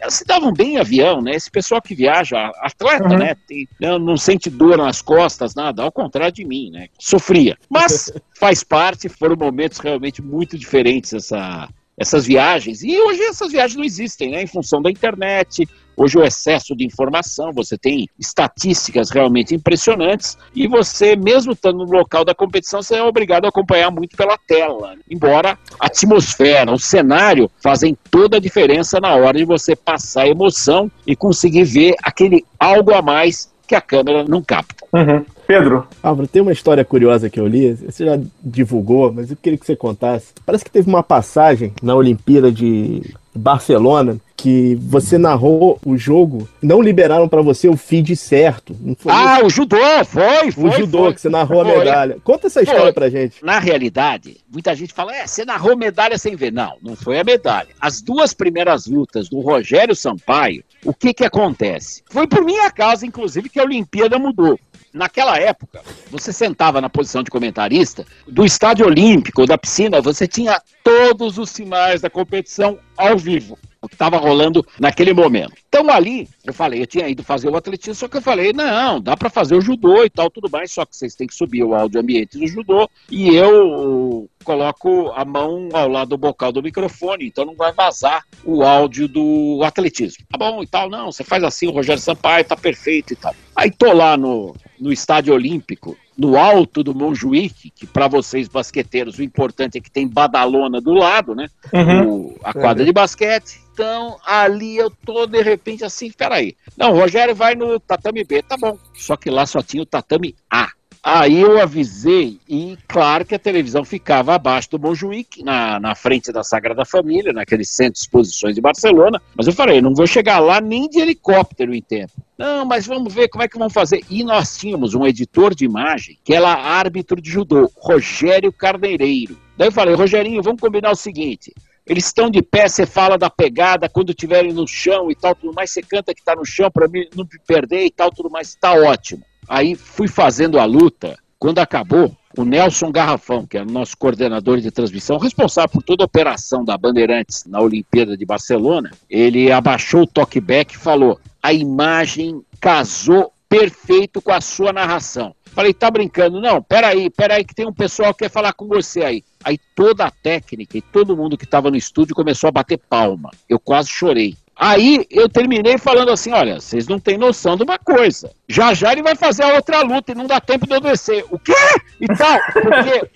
[0.00, 1.32] elas se davam bem em avião, né?
[1.32, 3.18] Esse pessoal que viaja, atleta, uhum.
[3.18, 3.36] né?
[3.46, 6.88] Tem, não sente dor nas costas, nada, ao contrário de mim, né?
[6.98, 7.56] Sofria.
[7.68, 12.82] Mas faz parte, foram momentos realmente muito diferentes essa, essas viagens.
[12.82, 14.42] E hoje essas viagens não existem, né?
[14.42, 20.68] Em função da internet, Hoje o excesso de informação, você tem estatísticas realmente impressionantes e
[20.68, 24.94] você, mesmo estando no local da competição, você é obrigado a acompanhar muito pela tela.
[25.10, 30.28] Embora a atmosfera, o cenário fazem toda a diferença na hora de você passar a
[30.28, 34.86] emoção e conseguir ver aquele algo a mais que a câmera não capta.
[34.92, 35.24] Uhum.
[35.46, 35.86] Pedro.
[36.02, 39.66] Álvaro, tem uma história curiosa que eu li, você já divulgou, mas eu queria que
[39.66, 40.32] você contasse.
[40.44, 46.82] Parece que teve uma passagem na Olimpíada de Barcelona que você narrou o jogo, não
[46.82, 48.76] liberaram para você o feed certo.
[49.06, 49.46] ah, isso?
[49.46, 50.68] o judô, foi, foi.
[50.68, 51.14] O judô, foi.
[51.14, 51.74] que você narrou foi.
[51.74, 52.18] a medalha.
[52.22, 52.92] Conta essa história foi.
[52.92, 53.42] pra gente.
[53.42, 56.52] Na realidade, muita gente fala, é, você narrou medalha sem ver.
[56.52, 57.68] Não, não foi a medalha.
[57.80, 62.02] As duas primeiras lutas do Rogério Sampaio, o que que acontece?
[62.10, 64.58] Foi por minha causa, inclusive, que a Olimpíada mudou.
[64.92, 70.58] Naquela época, você sentava na posição de comentarista, do estádio olímpico, da piscina, você tinha
[70.82, 75.54] todos os sinais da competição ao vivo o que estava rolando naquele momento.
[75.68, 79.00] Então ali, eu falei, eu tinha ido fazer o atletismo, só que eu falei, não,
[79.00, 81.62] dá para fazer o judô e tal, tudo mais, só que vocês têm que subir
[81.62, 86.62] o áudio ambiente do judô e eu coloco a mão ao lado do bocal do
[86.62, 90.24] microfone, então não vai vazar o áudio do atletismo.
[90.30, 93.34] Tá bom e tal, não, você faz assim, o Rogério Sampaio tá perfeito e tal.
[93.54, 99.18] Aí tô lá no, no estádio olímpico, no alto do Montjuic, que para vocês basqueteiros
[99.18, 101.48] o importante é que tem badalona do lado, né?
[101.72, 102.08] Uhum.
[102.08, 103.60] O, a quadra de basquete.
[103.72, 106.56] Então, ali eu tô de repente assim, peraí.
[106.76, 108.78] Não, o Rogério vai no tatame B, tá bom.
[108.94, 110.70] Só que lá só tinha o tatame A.
[111.08, 116.32] Aí eu avisei, e claro que a televisão ficava abaixo do Montjuic, na, na frente
[116.32, 119.22] da Sagrada Família, naquele centro de exposições de Barcelona.
[119.36, 122.10] Mas eu falei, não vou chegar lá nem de helicóptero em tempo.
[122.36, 124.02] Não, mas vamos ver como é que vão fazer.
[124.10, 129.38] E nós tínhamos um editor de imagem, que era árbitro de judô, Rogério Carneireiro.
[129.56, 131.54] Daí eu falei, Rogerinho, vamos combinar o seguinte:
[131.86, 135.54] eles estão de pé, você fala da pegada, quando estiverem no chão e tal, tudo
[135.54, 138.28] mais, você canta que está no chão para mim não me perder e tal, tudo
[138.28, 139.22] mais, está ótimo.
[139.48, 141.18] Aí fui fazendo a luta.
[141.38, 146.04] Quando acabou, o Nelson Garrafão, que é o nosso coordenador de transmissão, responsável por toda
[146.04, 151.52] a operação da Bandeirantes na Olimpíada de Barcelona, ele abaixou o talkback e falou: a
[151.52, 155.34] imagem casou perfeito com a sua narração.
[155.56, 156.38] Falei, tá brincando?
[156.38, 159.24] Não, peraí, peraí, que tem um pessoal que quer falar com você aí.
[159.42, 163.30] Aí toda a técnica e todo mundo que estava no estúdio começou a bater palma.
[163.48, 164.36] Eu quase chorei.
[164.58, 168.30] Aí eu terminei falando assim: olha, vocês não têm noção de uma coisa.
[168.48, 171.24] Já já ele vai fazer a outra luta e não dá tempo de eu descer.
[171.30, 171.52] O quê?
[172.00, 172.38] E tal.
[172.52, 173.10] Porque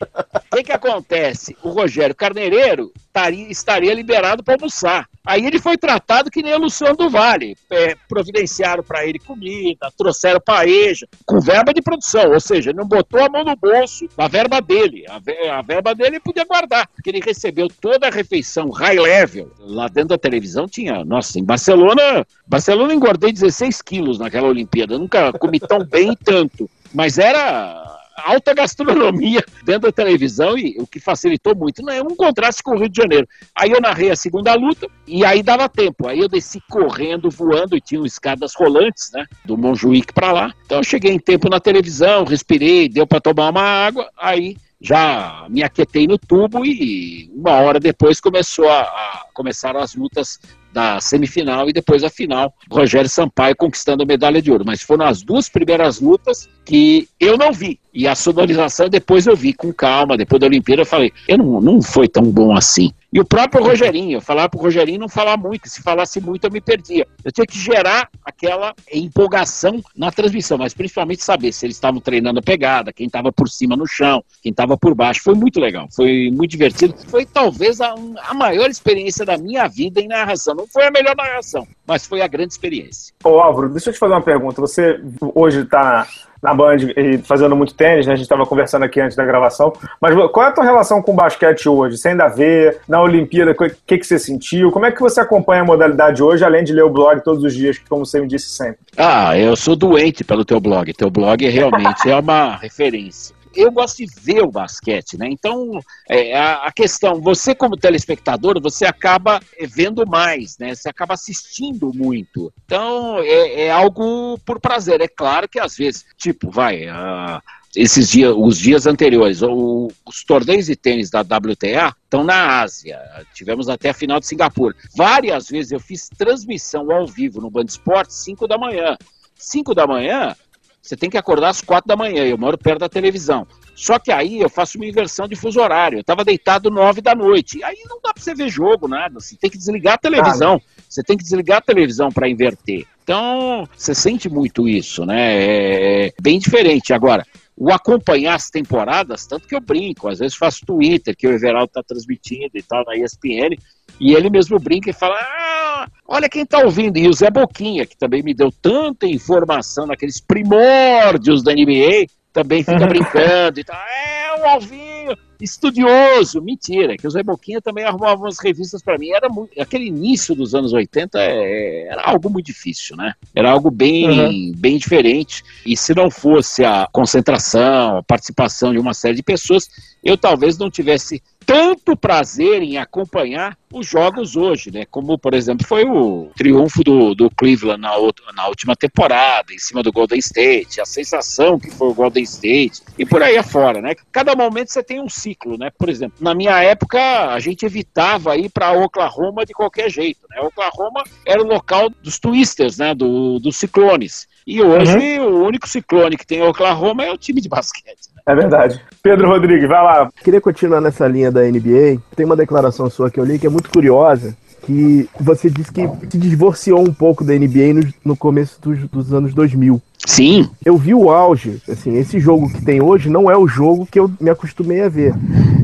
[0.52, 1.56] o que, que acontece?
[1.62, 5.08] O Rogério Carneireiro estaria, estaria liberado para almoçar.
[5.26, 7.56] Aí ele foi tratado que nem o Luciano do Vale.
[7.70, 12.32] É, providenciaram para ele comida, trouxeram paeja, com verba de produção.
[12.32, 15.04] Ou seja, não botou a mão no bolso da verba dele.
[15.08, 19.50] A, a verba dele ele podia guardar, porque ele recebeu toda a refeição high level.
[19.58, 24.94] Lá dentro da televisão tinha, nossa, em Barcelona, Barcelona engordei 16 quilos naquela Olimpíada.
[24.94, 26.68] Eu nunca comi tão bem e tanto.
[26.92, 31.82] Mas era alta gastronomia dentro da televisão e o que facilitou muito.
[31.82, 33.28] Não é um contraste com o Rio de Janeiro.
[33.54, 36.08] Aí eu narrei a segunda luta e aí dava tempo.
[36.08, 39.26] Aí eu desci correndo, voando e tinha escadas rolantes, né?
[39.44, 40.54] Do Montjuic para lá.
[40.64, 44.10] Então eu cheguei em tempo na televisão, respirei, deu para tomar uma água.
[44.16, 49.94] Aí já me aquietei no tubo e uma hora depois começou a, a começaram as
[49.94, 50.40] lutas
[50.72, 54.64] da semifinal e depois a final, Rogério Sampaio conquistando a medalha de ouro.
[54.66, 57.78] Mas foram as duas primeiras lutas que eu não vi.
[57.92, 61.60] E a sonorização depois eu vi com calma, depois da Olimpíada eu falei, eu não,
[61.60, 62.92] não foi tão bom assim.
[63.12, 66.50] E o próprio Rogerinho, eu falava pro Rogerinho não falar muito, se falasse muito eu
[66.50, 67.06] me perdia.
[67.24, 72.38] Eu tinha que gerar aquela empolgação na transmissão, mas principalmente saber se eles estavam treinando
[72.38, 75.22] a pegada, quem estava por cima no chão, quem estava por baixo.
[75.24, 76.94] Foi muito legal, foi muito divertido.
[77.08, 77.94] Foi talvez a,
[78.28, 80.54] a maior experiência da minha vida em narração.
[80.54, 83.12] Não foi a melhor narração, mas foi a grande experiência.
[83.24, 84.60] Ô Álvaro, deixa eu te fazer uma pergunta.
[84.60, 85.00] Você
[85.34, 86.06] hoje está
[86.42, 88.12] na Band e fazendo muito tênis, né?
[88.12, 89.72] A gente estava conversando aqui antes da gravação.
[90.00, 91.98] Mas qual é a tua relação com o basquete hoje?
[91.98, 94.70] Você ainda vê na Olimpíada, o que, que você sentiu?
[94.70, 97.54] Como é que você acompanha a modalidade hoje, além de ler o blog todos os
[97.54, 98.80] dias, como você me disse sempre?
[98.96, 100.92] Ah, eu sou doente pelo teu blog.
[100.92, 105.28] Teu blog realmente é uma referência eu gosto de ver o basquete, né?
[105.30, 110.74] Então, é, a, a, questão, você como telespectador, você acaba é, vendo mais, né?
[110.74, 112.52] Você acaba assistindo muito.
[112.64, 115.00] Então, é, é algo por prazer.
[115.00, 117.42] É claro que às vezes, tipo, vai, a,
[117.74, 123.00] esses dias, os dias anteriores, o, os torneios de tênis da WTA estão na Ásia.
[123.32, 124.74] Tivemos até a final de Singapura.
[124.96, 128.96] Várias vezes eu fiz transmissão ao vivo no Band Esporte, 5 da manhã.
[129.36, 130.36] 5 da manhã,
[130.80, 132.24] você tem que acordar às 4 da manhã.
[132.24, 133.46] Eu moro perto da televisão.
[133.74, 135.98] Só que aí eu faço uma inversão de fuso horário.
[135.98, 137.62] Eu estava deitado 9 da noite.
[137.62, 139.20] Aí não dá para você ver jogo, nada.
[139.20, 140.60] Você tem que desligar a televisão.
[140.88, 142.86] Você tem que desligar a televisão para inverter.
[143.02, 145.36] Então, você sente muito isso, né?
[145.36, 146.92] É, é bem diferente.
[146.92, 147.26] Agora,
[147.56, 151.66] o acompanhar as temporadas, tanto que eu brinco, às vezes faço Twitter, que o Everaldo
[151.66, 153.54] está transmitindo e tal, na ESPN,
[154.00, 155.69] e ele mesmo brinca e fala: ah,
[156.10, 156.98] olha quem está ouvindo.
[156.98, 162.64] E o Zé Boquinha, que também me deu tanta informação naqueles primórdios da NBA, também
[162.64, 163.80] fica brincando e tal.
[163.80, 166.42] É, o Alvinho, estudioso.
[166.42, 169.10] Mentira, que o Zé Boquinha também arrumava umas revistas para mim.
[169.10, 173.14] Era muito, aquele início dos anos 80 é, era algo muito difícil, né?
[173.34, 174.52] Era algo bem, uhum.
[174.56, 175.44] bem diferente.
[175.64, 179.68] E se não fosse a concentração, a participação de uma série de pessoas,
[180.02, 184.84] eu talvez não tivesse tanto prazer em acompanhar os jogos hoje, né?
[184.88, 187.90] Como, por exemplo, foi o triunfo do, do Cleveland na,
[188.36, 192.82] na última temporada, em cima do Golden State, a sensação que foi o Golden State,
[192.96, 193.96] e por aí afora, né?
[194.12, 195.70] Cada momento você tem um ciclo, né?
[195.76, 197.00] Por exemplo, na minha época,
[197.32, 200.40] a gente evitava ir para Oklahoma de qualquer jeito, né?
[200.40, 202.94] Oklahoma era o local dos twisters, né?
[202.94, 204.28] Do, dos ciclones.
[204.46, 205.42] E hoje uhum.
[205.42, 208.09] o único ciclone que tem em Oklahoma é o time de basquete.
[208.26, 208.80] É verdade.
[209.02, 210.10] Pedro Rodrigues, vai lá.
[210.22, 212.00] Queria continuar nessa linha da NBA.
[212.14, 215.88] Tem uma declaração sua que eu li que é muito curiosa, que você disse que
[216.10, 219.80] se divorciou um pouco da NBA no, no começo dos, dos, anos 2000.
[220.06, 220.48] Sim.
[220.64, 223.98] Eu vi o auge, assim, esse jogo que tem hoje não é o jogo que
[223.98, 225.14] eu me acostumei a ver.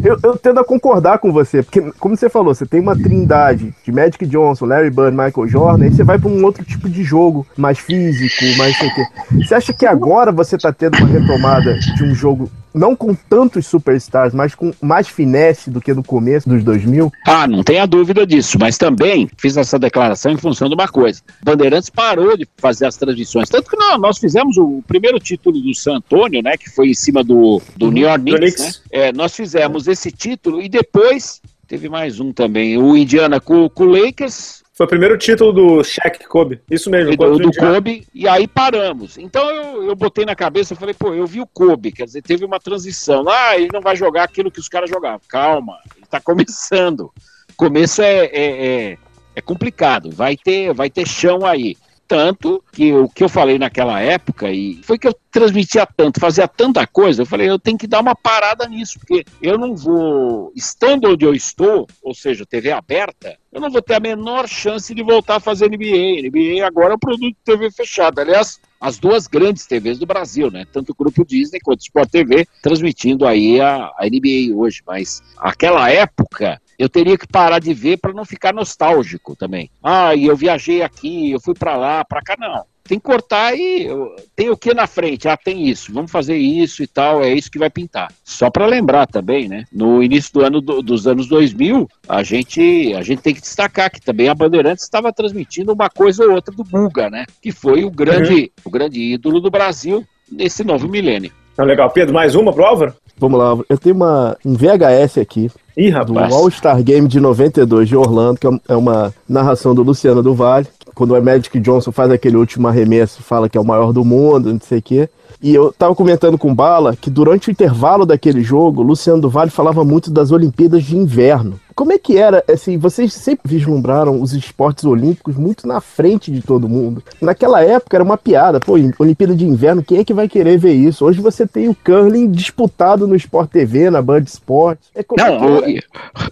[0.02, 3.74] Eu, eu tendo a concordar com você, porque, como você falou, você tem uma trindade
[3.84, 7.02] de Magic Johnson, Larry Bird, Michael Jordan, aí você vai para um outro tipo de
[7.02, 9.06] jogo, mais físico, mais sei o quê.
[9.44, 13.66] Você acha que agora você tá tendo uma retomada de um jogo não com tantos
[13.66, 17.10] superstars, mas com mais finesse do que no começo dos 2000?
[17.26, 21.22] Ah, não tenha dúvida disso, mas também fiz essa declaração em função de uma coisa.
[21.42, 25.74] Bandeirantes parou de fazer as transmissões, tanto que não, nós fizemos o primeiro título do
[25.74, 27.90] San Antonio, né, que foi em cima do, do.
[27.90, 28.72] New York Knicks, né?
[28.90, 33.84] É, nós fizemos esse título e depois teve mais um também, o Indiana com, com
[33.84, 36.60] o Lakers, foi o primeiro título do Shaq Kobe.
[36.70, 37.16] Isso mesmo.
[37.16, 39.16] Do, do Kobe, e aí paramos.
[39.16, 42.20] Então eu, eu botei na cabeça, eu falei, pô, eu vi o Kobe, quer dizer,
[42.20, 43.24] teve uma transição.
[43.26, 45.22] Ah, ele não vai jogar aquilo que os caras jogavam.
[45.26, 47.10] Calma, ele tá começando.
[47.56, 48.98] Começo é, é, é,
[49.34, 51.74] é complicado, vai ter, vai ter chão aí.
[52.08, 56.46] Tanto que o que eu falei naquela época, e foi que eu transmitia tanto, fazia
[56.46, 60.52] tanta coisa, eu falei, eu tenho que dar uma parada nisso, porque eu não vou,
[60.54, 64.94] estando onde eu estou, ou seja, TV aberta, eu não vou ter a menor chance
[64.94, 66.28] de voltar a fazer NBA.
[66.28, 68.20] NBA agora é um produto de TV fechada.
[68.20, 70.66] Aliás, as duas grandes TVs do Brasil, né?
[70.70, 74.82] Tanto o Grupo Disney quanto o Sport TV, transmitindo aí a, a NBA hoje.
[74.86, 79.70] Mas aquela época, eu teria que parar de ver para não ficar nostálgico também.
[79.82, 82.64] Ah, e eu viajei aqui, eu fui para lá, para cá, não.
[82.86, 83.88] Tem que cortar e
[84.36, 85.28] tem o que na frente?
[85.28, 88.12] Ah, tem isso, vamos fazer isso e tal, é isso que vai pintar.
[88.24, 89.64] Só para lembrar também, né?
[89.72, 93.90] No início do ano do, dos anos 2000, a gente a gente tem que destacar
[93.90, 97.26] que também a Bandeirantes estava transmitindo uma coisa ou outra do Buga, né?
[97.42, 98.48] Que foi o grande uhum.
[98.66, 101.32] o grande ídolo do Brasil nesse novo milênio.
[101.56, 102.94] Tá legal, Pedro, mais uma pro Álvaro?
[103.18, 106.28] Vamos lá, eu tenho uma, um VHS aqui Ih, rapaz.
[106.28, 110.66] do All-Star Game de 92 de Orlando, que é uma narração do Luciano do Vale,
[110.94, 114.52] quando o Magic Johnson faz aquele último arremesso, fala que é o maior do mundo,
[114.52, 115.08] não sei o quê.
[115.42, 119.50] E eu tava comentando com Bala que durante o intervalo daquele jogo, Luciano do Vale
[119.50, 121.60] falava muito das Olimpíadas de Inverno.
[121.76, 126.40] Como é que era, assim, vocês sempre vislumbraram os esportes olímpicos muito na frente de
[126.40, 127.04] todo mundo.
[127.20, 130.72] Naquela época era uma piada, pô, Olimpíada de Inverno, quem é que vai querer ver
[130.72, 131.04] isso?
[131.04, 134.78] Hoje você tem o curling disputado no Sport TV, na Band Sport.
[134.94, 135.80] É Não, é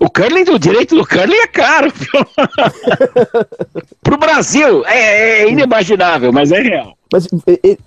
[0.01, 1.93] o, o curling, o direito do curling é caro,
[4.03, 6.97] Pro Brasil, é, é inimaginável, mas é real.
[7.13, 7.29] Mas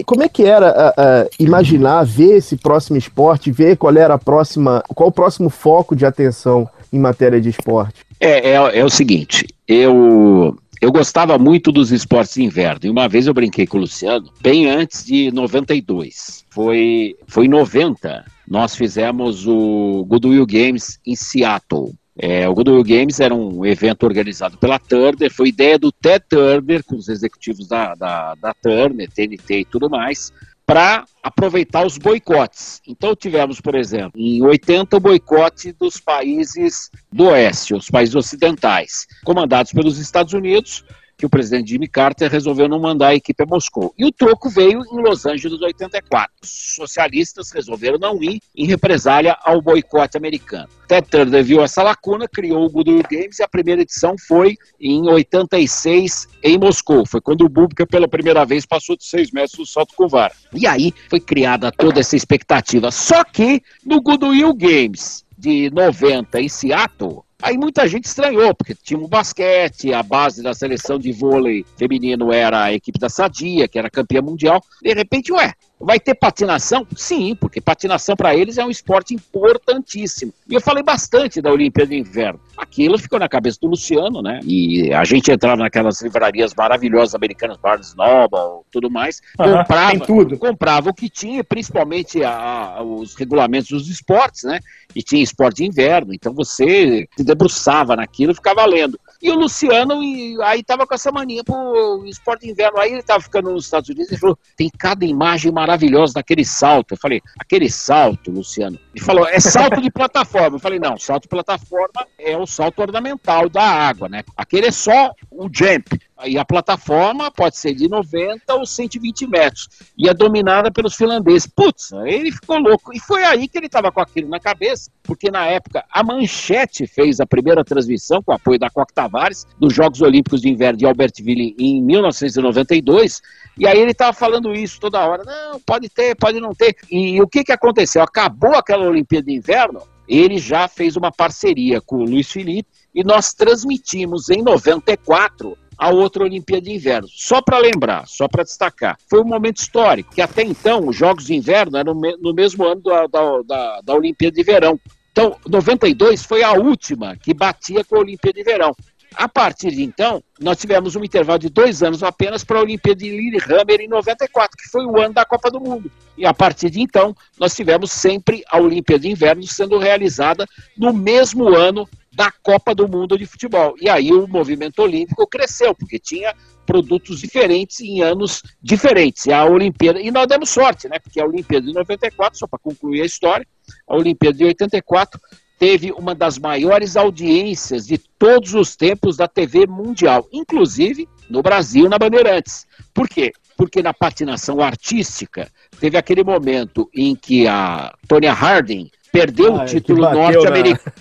[0.05, 4.18] como é que era uh, uh, imaginar, ver esse próximo esporte, ver qual era a
[4.18, 8.06] próxima, qual o próximo foco de atenção em matéria de esporte?
[8.20, 12.82] É, é, é o seguinte, eu eu gostava muito dos esportes de inverno.
[12.84, 16.46] E uma vez eu brinquei com o Luciano, bem antes de 92.
[16.50, 21.94] Foi, foi em 90, nós fizemos o Goodwill Games em Seattle.
[22.20, 26.84] É, o Goodwill Games era um evento organizado pela Turner, foi ideia do Ted Turner,
[26.84, 30.32] com os executivos da, da, da Turner, TNT e tudo mais,
[30.68, 32.82] para aproveitar os boicotes.
[32.86, 39.07] Então tivemos, por exemplo, em 80 o boicote dos países do oeste, os países ocidentais,
[39.24, 40.84] comandados pelos Estados Unidos,
[41.18, 43.93] que o presidente Jimmy Carter resolveu não mandar a equipe a Moscou.
[43.97, 46.32] E o troco veio em Los Angeles 84.
[46.43, 50.70] Os socialistas resolveram não ir em represália ao boicote americano.
[50.88, 56.28] Ted viu essa lacuna, criou o Goodwill Games e a primeira edição foi em 86
[56.43, 57.05] em Moscou.
[57.05, 60.34] Foi quando o Bubka pela primeira vez passou de seis metros do salto com vara.
[60.53, 62.91] E aí foi criada toda essa expectativa.
[62.91, 69.00] Só que no Goodwill Games de 90 em Seattle, Aí muita gente estranhou, porque tinha
[69.00, 73.78] um basquete, a base da seleção de vôlei feminino era a equipe da Sadia, que
[73.78, 74.64] era campeã mundial.
[74.82, 76.88] De repente, ué, Vai ter patinação?
[76.96, 80.34] Sim, porque patinação para eles é um esporte importantíssimo.
[80.50, 82.40] E eu falei bastante da Olimpíada de Inverno.
[82.58, 84.40] Aquilo ficou na cabeça do Luciano, né?
[84.44, 90.38] E a gente entrava naquelas livrarias maravilhosas americanas, Barnes Noble, tudo mais, comprava, tudo.
[90.40, 94.60] comprava o que tinha, principalmente a, a, os regulamentos dos esportes, né?
[94.96, 99.00] E tinha esporte de inverno, então você se debruçava naquilo e ficava lendo.
[99.22, 102.80] E o Luciano e, aí tava com essa mania pro esporte inverno.
[102.80, 106.93] Aí ele tava ficando nos Estados Unidos e falou: tem cada imagem maravilhosa daquele salto.
[106.93, 108.80] Eu falei, aquele salto, Luciano.
[108.93, 110.57] Ele falou, é salto de plataforma.
[110.57, 114.24] Eu falei, não, salto de plataforma é o salto ornamental da água, né?
[114.36, 115.99] Aquele é só o jump.
[116.26, 119.70] E a plataforma pode ser de 90 ou 120 metros.
[119.97, 121.47] E é dominada pelos finlandeses.
[121.47, 122.91] Putz, ele ficou louco.
[122.93, 126.88] E foi aí que ele estava com aquilo na cabeça, porque na época a Manchete
[126.88, 130.86] fez a primeira transmissão, com apoio da Coque Tavares, dos Jogos Olímpicos de Inverno de
[130.86, 133.22] Albertville em 1992.
[133.57, 135.24] E aí ele estava falando isso toda hora.
[135.24, 136.76] Não, pode ter, pode não ter.
[136.89, 138.01] E o que, que aconteceu?
[138.01, 143.03] Acabou aquela Olimpíada de Inverno, ele já fez uma parceria com o Luiz Felipe e
[143.03, 147.08] nós transmitimos em 94 a outra Olimpíada de Inverno.
[147.12, 151.26] Só para lembrar, só para destacar, foi um momento histórico, que até então os Jogos
[151.26, 154.80] de Inverno eram no mesmo ano da, da, da, da Olimpíada de Verão.
[155.12, 158.76] Então, 92 foi a última que batia com a Olimpíada de Verão.
[159.16, 163.00] A partir de então, nós tivemos um intervalo de dois anos apenas para a Olimpíada
[163.00, 165.92] de Lillehammer em 94, que foi o ano da Copa do Mundo.
[166.16, 170.46] E a partir de então, nós tivemos sempre a Olimpíada de Inverno sendo realizada
[170.78, 173.76] no mesmo ano da Copa do Mundo de Futebol.
[173.80, 176.34] E aí o movimento olímpico cresceu, porque tinha
[176.65, 179.28] produtos diferentes em anos diferentes.
[179.28, 180.97] E a Olimpíada, e nós demos sorte, né?
[180.97, 183.45] Porque a Olimpíada de 94, só para concluir a história,
[183.88, 185.22] a Olimpíada de 84
[185.59, 191.88] teve uma das maiores audiências de todos os tempos da TV mundial, inclusive no Brasil,
[191.88, 192.65] na Bandeirantes.
[192.95, 193.32] Por quê?
[193.55, 195.47] Porque na patinação artística
[195.80, 200.93] teve aquele momento em que a Tonya Harding perdeu ah, o título norte-americano.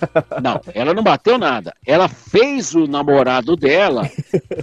[0.42, 1.74] Não, ela não bateu nada.
[1.86, 4.11] Ela fez o namorado dela,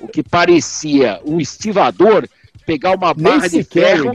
[0.01, 2.27] o que parecia um estivador,
[2.65, 4.11] pegar uma barra Nancy de ferro,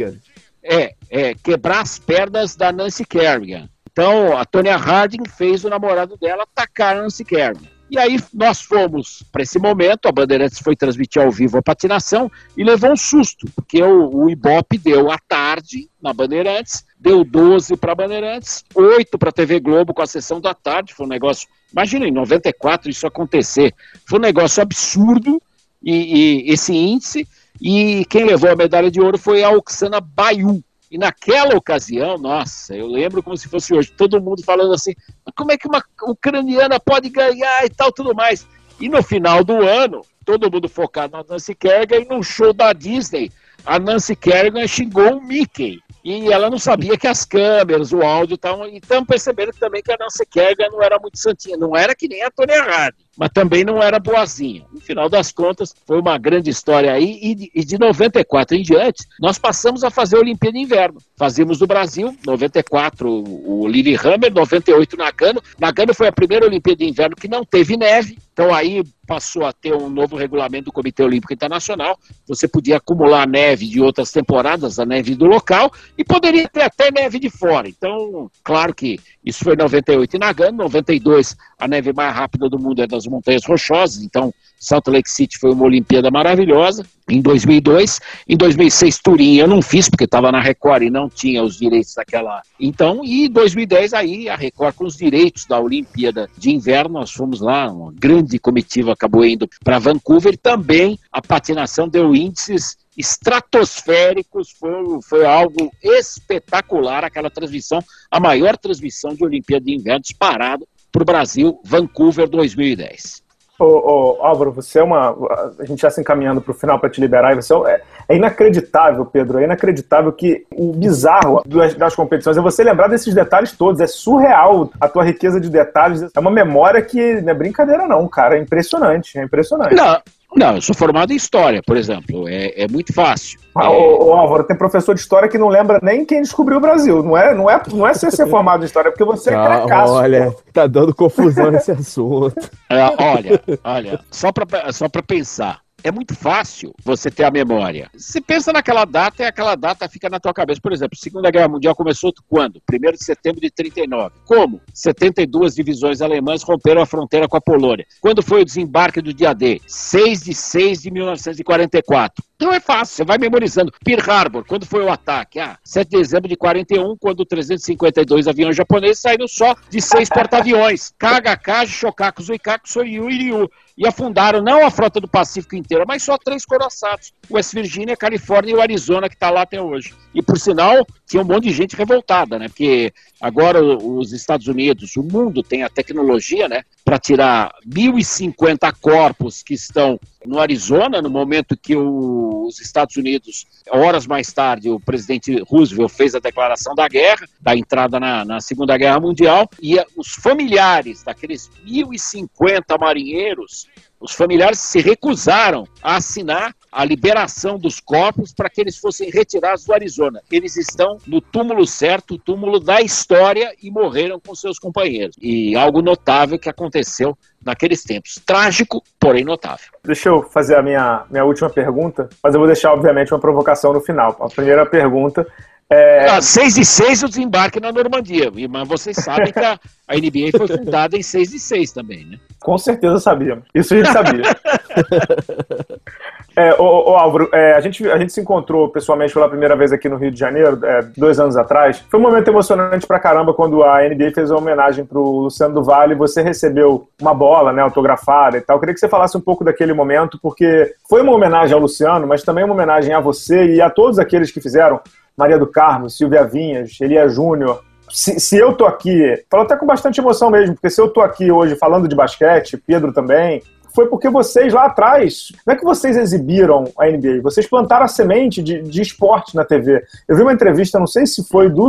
[0.63, 3.69] é, é, quebrar as pernas da Nancy Kerrigan.
[3.91, 7.69] Então, a Tonya Harding fez o namorado dela atacar a Nancy Kerrigan.
[7.91, 12.31] E aí nós fomos para esse momento, a Bandeirantes foi transmitir ao vivo a patinação
[12.55, 17.77] e levou um susto, porque o, o Ibope deu à tarde na Bandeirantes, deu 12
[17.77, 21.49] para Bandeirantes, 8 para a TV Globo com a sessão da tarde, foi um negócio,
[21.73, 23.75] imagina em 94 isso acontecer,
[24.07, 25.41] foi um negócio absurdo
[25.83, 27.27] e, e esse índice,
[27.61, 32.75] e quem levou a medalha de ouro foi a Oksana Bayu, e naquela ocasião, nossa,
[32.75, 34.95] eu lembro como se fosse hoje, todo mundo falando assim,
[35.37, 38.47] como é que uma ucraniana pode ganhar e tal, tudo mais.
[38.81, 42.73] E no final do ano, todo mundo focado na Nancy Kerrigan e num show da
[42.73, 43.31] Disney,
[43.67, 45.79] a Nancy Kerrigan xingou o Mickey.
[46.05, 48.67] E ela não sabia que as câmeras, o áudio estavam.
[48.67, 51.57] Então perceberam também que a Nancy Kerrigan não era muito santinha.
[51.57, 54.65] Não era que nem a Tony Harding mas também não era boazinha.
[54.73, 58.63] No final das contas, foi uma grande história aí, e de, e de 94 em
[58.63, 61.01] diante, nós passamos a fazer a Olimpíada de Inverno.
[61.17, 65.43] Fazíamos no Brasil, 94 o Lillehammer, 98 Nagano.
[65.59, 69.53] Nagano foi a primeira Olimpíada de Inverno que não teve neve, então aí passou a
[69.53, 71.99] ter um novo regulamento do Comitê Olímpico Internacional.
[72.29, 76.89] Você podia acumular neve de outras temporadas, a neve do local, e poderia ter até
[76.93, 77.69] neve de fora.
[77.69, 82.81] Então, claro que isso foi 98 em Nagano, 92 a neve mais rápida do mundo
[82.81, 86.85] é das Montanhas Rochosas, então Salt Lake City foi uma Olimpíada maravilhosa.
[87.09, 91.43] Em 2002, em 2006 Turim eu não fiz porque estava na Record e não tinha
[91.43, 92.43] os direitos daquela.
[92.61, 97.11] Então, e em 2010 aí a Record com os direitos da Olimpíada de Inverno, nós
[97.11, 100.37] fomos lá, uma grande comitiva acabou indo para Vancouver.
[100.37, 104.73] Também a patinação deu índices estratosféricos, foi,
[105.09, 107.79] foi algo espetacular aquela transmissão,
[108.11, 113.28] a maior transmissão de Olimpíada de Inverno disparado para o Brasil, Vancouver 2010.
[113.59, 115.11] Ô, ô, Álvaro, você é uma.
[115.59, 119.05] A gente já se encaminhando para o final para te liberar, você é, é, inacreditável,
[119.05, 123.81] Pedro, é inacreditável que o bizarro das, das, competições é você lembrar desses detalhes todos.
[123.81, 126.03] É surreal a tua riqueza de detalhes.
[126.15, 128.37] É uma memória que não é brincadeira, não, cara.
[128.37, 129.75] É impressionante, é impressionante.
[129.75, 130.01] Não,
[130.37, 132.29] Não, eu sou formado em História, por exemplo.
[132.29, 133.41] É, é muito fácil.
[133.57, 133.69] Ah, é...
[133.69, 137.03] ô, ô, Álvaro, tem professor de História que não lembra nem quem descobriu o Brasil.
[137.03, 139.35] Não é, não é, não é ser, ser formado em História, é porque você é
[139.35, 139.93] Ah, cracaço.
[139.95, 142.51] olha, tá dando confusão esse assunto.
[142.71, 145.61] É, olha, olha, só para só pra pensar.
[145.83, 147.89] É muito fácil você ter a memória.
[147.97, 150.61] Você pensa naquela data e aquela data fica na tua cabeça.
[150.61, 152.61] Por exemplo, a Segunda Guerra Mundial começou quando?
[152.71, 154.17] 1 de setembro de 39.
[154.27, 154.61] Como?
[154.75, 157.87] 72 divisões alemãs romperam a fronteira com a Polônia.
[158.01, 159.61] Quando foi o desembarque do dia D?
[159.67, 162.25] 6 de 6 de 1944.
[162.35, 163.73] Então é fácil, você vai memorizando.
[163.85, 165.41] Pearl Harbor, quando foi o ataque?
[165.41, 170.93] Ah, 7 de dezembro de 41, quando 352 aviões japoneses saíram só de seis porta-aviões.
[170.99, 173.33] KHK, Shokaku, Zuikaku, Soryu e.
[173.79, 177.13] E afundaram não a frota do Pacífico inteira, mas só três coraçados.
[177.31, 179.95] West Virginia, Califórnia e o Arizona, que está lá até hoje.
[180.13, 182.49] E, por sinal, tinha um monte de gente revoltada, né?
[182.49, 186.63] Porque agora os Estados Unidos, o mundo tem a tecnologia, né?
[186.85, 194.07] Para tirar 1.050 corpos que estão no Arizona, no momento que os Estados Unidos, horas
[194.07, 198.77] mais tarde, o presidente Roosevelt fez a declaração da guerra, da entrada na, na Segunda
[198.77, 203.67] Guerra Mundial, e os familiares daqueles 1.050 marinheiros,
[204.01, 209.65] os familiares se recusaram a assinar a liberação dos corpos para que eles fossem retirados
[209.65, 210.21] do Arizona.
[210.31, 215.17] Eles estão no túmulo certo, o túmulo da história, e morreram com seus companheiros.
[215.21, 218.21] E algo notável que aconteceu naqueles tempos.
[218.25, 219.67] Trágico, porém notável.
[219.85, 223.73] Deixa eu fazer a minha, minha última pergunta, mas eu vou deixar, obviamente, uma provocação
[223.73, 224.17] no final.
[224.21, 225.27] A primeira pergunta
[225.71, 226.09] é.
[226.09, 230.37] Ah, 6 e 6 o desembarque na Normandia, mas vocês sabem que a, a NBA
[230.37, 232.19] foi fundada em 6 e 6 também, né?
[232.41, 233.45] Com certeza sabíamos.
[233.55, 234.23] Isso a gente sabia.
[236.39, 239.57] É, ô, ô, ô, Álvaro, é, a, gente, a gente se encontrou pessoalmente pela primeira
[239.57, 241.85] vez aqui no Rio de Janeiro, é, dois anos atrás.
[241.91, 245.65] Foi um momento emocionante pra caramba quando a NBA fez uma homenagem pro Luciano do
[245.65, 245.97] Vale.
[245.97, 248.55] Você recebeu uma bola, né, autografada e tal.
[248.55, 252.07] Eu queria que você falasse um pouco daquele momento, porque foi uma homenagem ao Luciano,
[252.07, 254.81] mas também uma homenagem a você e a todos aqueles que fizeram.
[255.19, 259.67] Maria do Carmo, Silvia Vinhas, Elia Júnior, se, se eu tô aqui, falo até com
[259.67, 263.43] bastante emoção mesmo, porque se eu tô aqui hoje falando de basquete, Pedro também,
[263.75, 267.89] foi porque vocês lá atrás, não é que vocês exibiram a NBA, vocês plantaram a
[267.89, 269.83] semente de, de esporte na TV.
[270.07, 271.69] Eu vi uma entrevista, não sei se foi do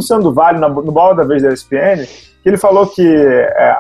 [0.60, 2.06] na- no Bola da Vez da ESPN,
[2.42, 3.76] que ele falou que é,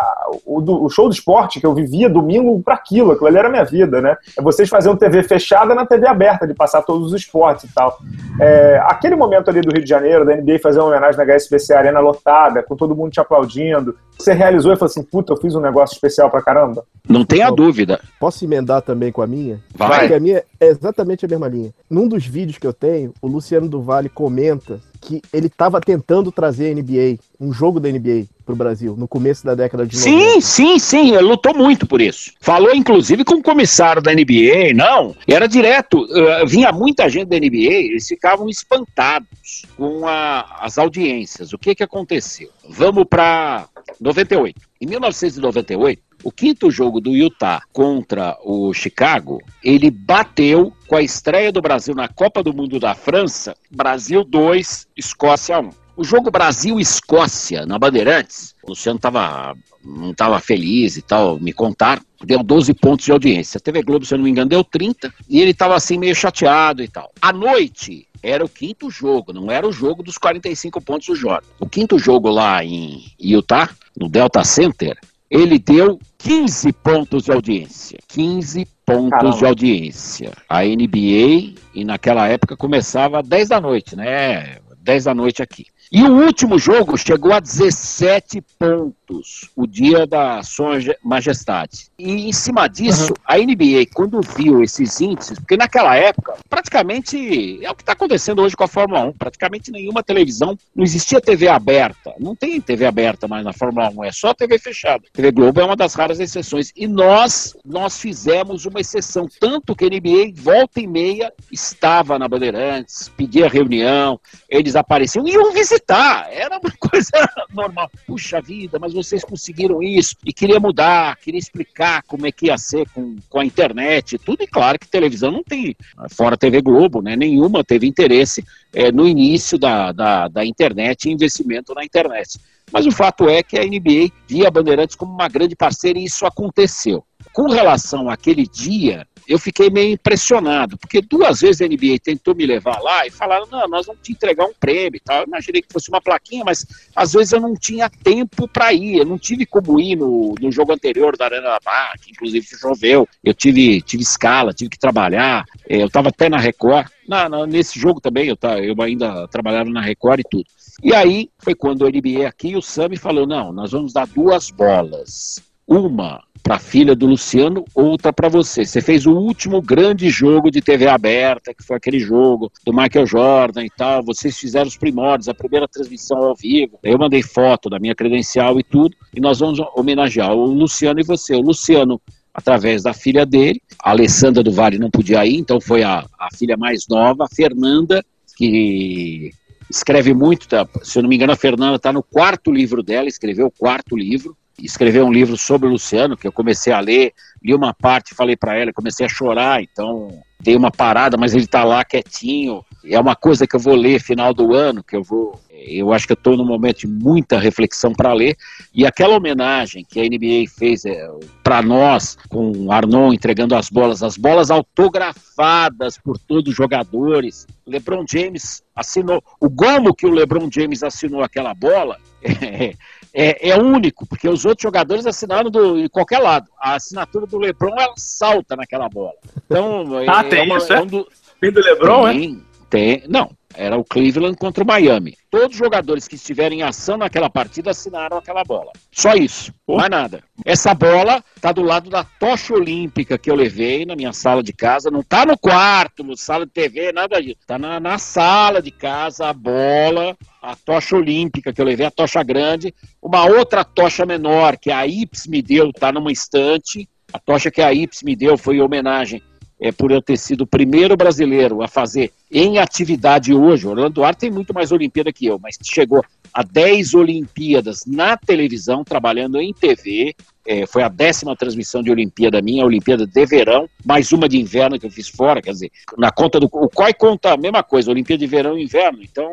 [0.45, 3.47] o, do- o show do esporte que eu vivia domingo para aquilo, aquilo ali era
[3.47, 4.15] a minha vida, né?
[4.37, 7.97] É vocês faziam TV fechada na TV aberta, de passar todos os esportes e tal.
[8.39, 11.73] É, aquele momento ali do Rio de Janeiro, da NBA fazer uma homenagem na HSBC
[11.73, 15.55] Arena lotada, com todo mundo te aplaudindo, você realizou e falou assim: puta, eu fiz
[15.55, 16.83] um negócio especial pra caramba?
[17.07, 17.99] Não tenha dúvida.
[18.19, 19.59] Posso emendar também com a minha?
[19.75, 19.99] Vai.
[20.01, 21.73] Porque a minha é exatamente a mesma linha.
[21.89, 26.31] Num dos vídeos que eu tenho, o Luciano do Vale comenta que ele estava tentando
[26.31, 30.17] trazer a NBA, um jogo da NBA, pro Brasil, no começo da década de 90.
[30.33, 32.31] Sim, sim, sim, ele lutou muito por isso.
[32.41, 37.37] Falou, inclusive, com o comissário da NBA, não, era direto, eh, vinha muita gente da
[37.37, 41.53] NBA, eles ficavam espantados com a- as audiências.
[41.53, 42.49] O que que aconteceu?
[42.67, 43.67] Vamos para
[44.01, 44.59] 98.
[44.81, 51.51] Em 1998, o quinto jogo do Utah contra o Chicago, ele bateu com a estreia
[51.51, 55.69] do Brasil na Copa do Mundo da França, Brasil 2, Escócia 1.
[55.95, 59.53] O jogo Brasil-Escócia, na Bandeirantes, o Luciano tava,
[59.83, 63.57] não estava feliz e tal, me contaram, deu 12 pontos de audiência.
[63.57, 66.15] A TV Globo, se eu não me engano, deu 30, e ele estava assim meio
[66.15, 67.11] chateado e tal.
[67.21, 71.47] À noite, era o quinto jogo, não era o jogo dos 45 pontos do Jordan.
[71.59, 74.97] O quinto jogo lá em Utah, no Delta Center,
[75.29, 77.99] ele deu 15 pontos de audiência.
[78.07, 79.37] 15 pontos Caramba.
[79.37, 80.31] de audiência.
[80.47, 84.57] A NBA, e naquela época começava às 10 da noite, né?
[84.81, 85.67] 10 da noite aqui.
[85.91, 91.87] E o último jogo chegou a 17 pontos, o dia da Sua Majestade.
[91.97, 97.71] E em cima disso, a NBA, quando viu esses índices, porque naquela época, praticamente é
[97.71, 101.47] o que está acontecendo hoje com a Fórmula 1, praticamente nenhuma televisão, não existia TV
[101.47, 105.03] aberta, não tem TV aberta mais na Fórmula 1, é só TV fechada.
[105.11, 106.71] TV Globo é uma das raras exceções.
[106.75, 112.27] E nós, nós fizemos uma exceção, tanto que a NBA, volta e meia, estava na
[112.27, 117.11] Bandeirantes, pedia reunião, eles apareciam e iam visitar, era uma coisa
[117.53, 117.89] normal.
[118.05, 122.57] Puxa vida, mas vocês conseguiram isso e queria mudar, queria explicar como é que ia
[122.57, 124.43] ser com, com a internet tudo.
[124.43, 125.75] E claro que televisão não tem,
[126.11, 127.15] fora TV Globo, né?
[127.15, 132.39] Nenhuma teve interesse eh, no início da, da, da internet investimento na internet.
[132.71, 136.03] Mas o fato é que a NBA via a Bandeirantes como uma grande parceira e
[136.03, 137.03] isso aconteceu.
[137.39, 142.45] Com relação àquele dia, eu fiquei meio impressionado, porque duas vezes a NBA tentou me
[142.45, 145.21] levar lá e falaram: não, nós vamos te entregar um prêmio e tal.
[145.21, 148.97] Eu imaginei que fosse uma plaquinha, mas às vezes eu não tinha tempo para ir,
[148.97, 152.45] eu não tive como ir no, no jogo anterior da Arena da Barra, que inclusive
[152.45, 156.89] choveu, eu tive, tive escala, tive que trabalhar, é, eu estava até na Record.
[157.07, 160.45] Na, na, nesse jogo também, eu, tá, eu ainda trabalhava na Record e tudo.
[160.83, 164.51] E aí foi quando o NBA aqui, o Sami falou: não, nós vamos dar duas
[164.51, 165.47] bolas.
[165.69, 168.65] Uma para a filha do Luciano, outra para você.
[168.65, 173.05] Você fez o último grande jogo de TV aberta, que foi aquele jogo do Michael
[173.05, 174.01] Jordan e tal.
[174.03, 176.79] Vocês fizeram os primórdios, a primeira transmissão ao vivo.
[176.81, 181.03] Eu mandei foto da minha credencial e tudo, e nós vamos homenagear o Luciano e
[181.03, 181.35] você.
[181.35, 182.01] O Luciano
[182.33, 186.29] através da filha dele, a Alessandra do Vale não podia ir, então foi a, a
[186.35, 188.03] filha mais nova, a Fernanda,
[188.37, 189.31] que
[189.69, 190.67] escreve muito, tá?
[190.83, 193.95] se eu não me engano, a Fernanda está no quarto livro dela, escreveu o quarto
[193.95, 197.13] livro, escreveu um livro sobre o Luciano, que eu comecei a ler,
[197.43, 201.43] li uma parte, falei para ela, comecei a chorar, então dei uma parada, mas ele
[201.43, 202.63] está lá quietinho.
[202.85, 205.39] É uma coisa que eu vou ler final do ano, que eu vou.
[205.51, 208.37] Eu acho que eu estou num momento de muita reflexão para ler.
[208.73, 211.05] E aquela homenagem que a NBA fez é,
[211.43, 217.45] para nós, com Arnon entregando as bolas, as bolas autografadas por todos os jogadores.
[217.67, 219.21] LeBron James assinou.
[219.39, 221.97] O gomo que o LeBron James assinou aquela bola.
[223.13, 226.47] É, é, único, porque os outros jogadores assinaram do, de qualquer lado.
[226.59, 229.13] A assinatura do Lebron ela salta naquela bola.
[229.45, 230.77] Então, ah, é, tem uma, isso, é?
[230.77, 231.07] é um do,
[231.41, 232.59] tem do Lebron, tem, é?
[232.69, 235.17] Tem, não, era o Cleveland contra o Miami.
[235.29, 238.71] Todos os jogadores que estiverem em ação naquela partida assinaram aquela bola.
[238.91, 239.77] Só isso, Pô.
[239.77, 240.23] mais nada.
[240.45, 244.53] Essa bola tá do lado da tocha olímpica que eu levei na minha sala de
[244.53, 244.91] casa.
[244.91, 247.39] Não tá no quarto, no sala de TV, nada disso.
[247.45, 251.91] Tá na, na sala de casa a bola, a tocha olímpica que eu levei, a
[251.91, 252.73] tocha grande.
[253.01, 256.87] Uma outra tocha menor que a Ips me deu, tá numa estante.
[257.11, 259.21] A tocha que a Ips me deu foi em homenagem
[259.59, 263.67] é, por eu ter sido o primeiro brasileiro a fazer em atividade hoje.
[263.67, 266.03] Orlando Duarte tem muito mais Olimpíada que eu, mas chegou
[266.33, 270.15] a 10 Olimpíadas na televisão, trabalhando em TV.
[270.47, 274.79] É, foi a décima transmissão de Olimpíada minha, Olimpíada de verão, mais uma de inverno
[274.79, 276.47] que eu fiz fora, quer dizer, na conta do.
[276.51, 278.99] O COI conta a mesma coisa, Olimpíada de verão e inverno.
[279.03, 279.31] Então,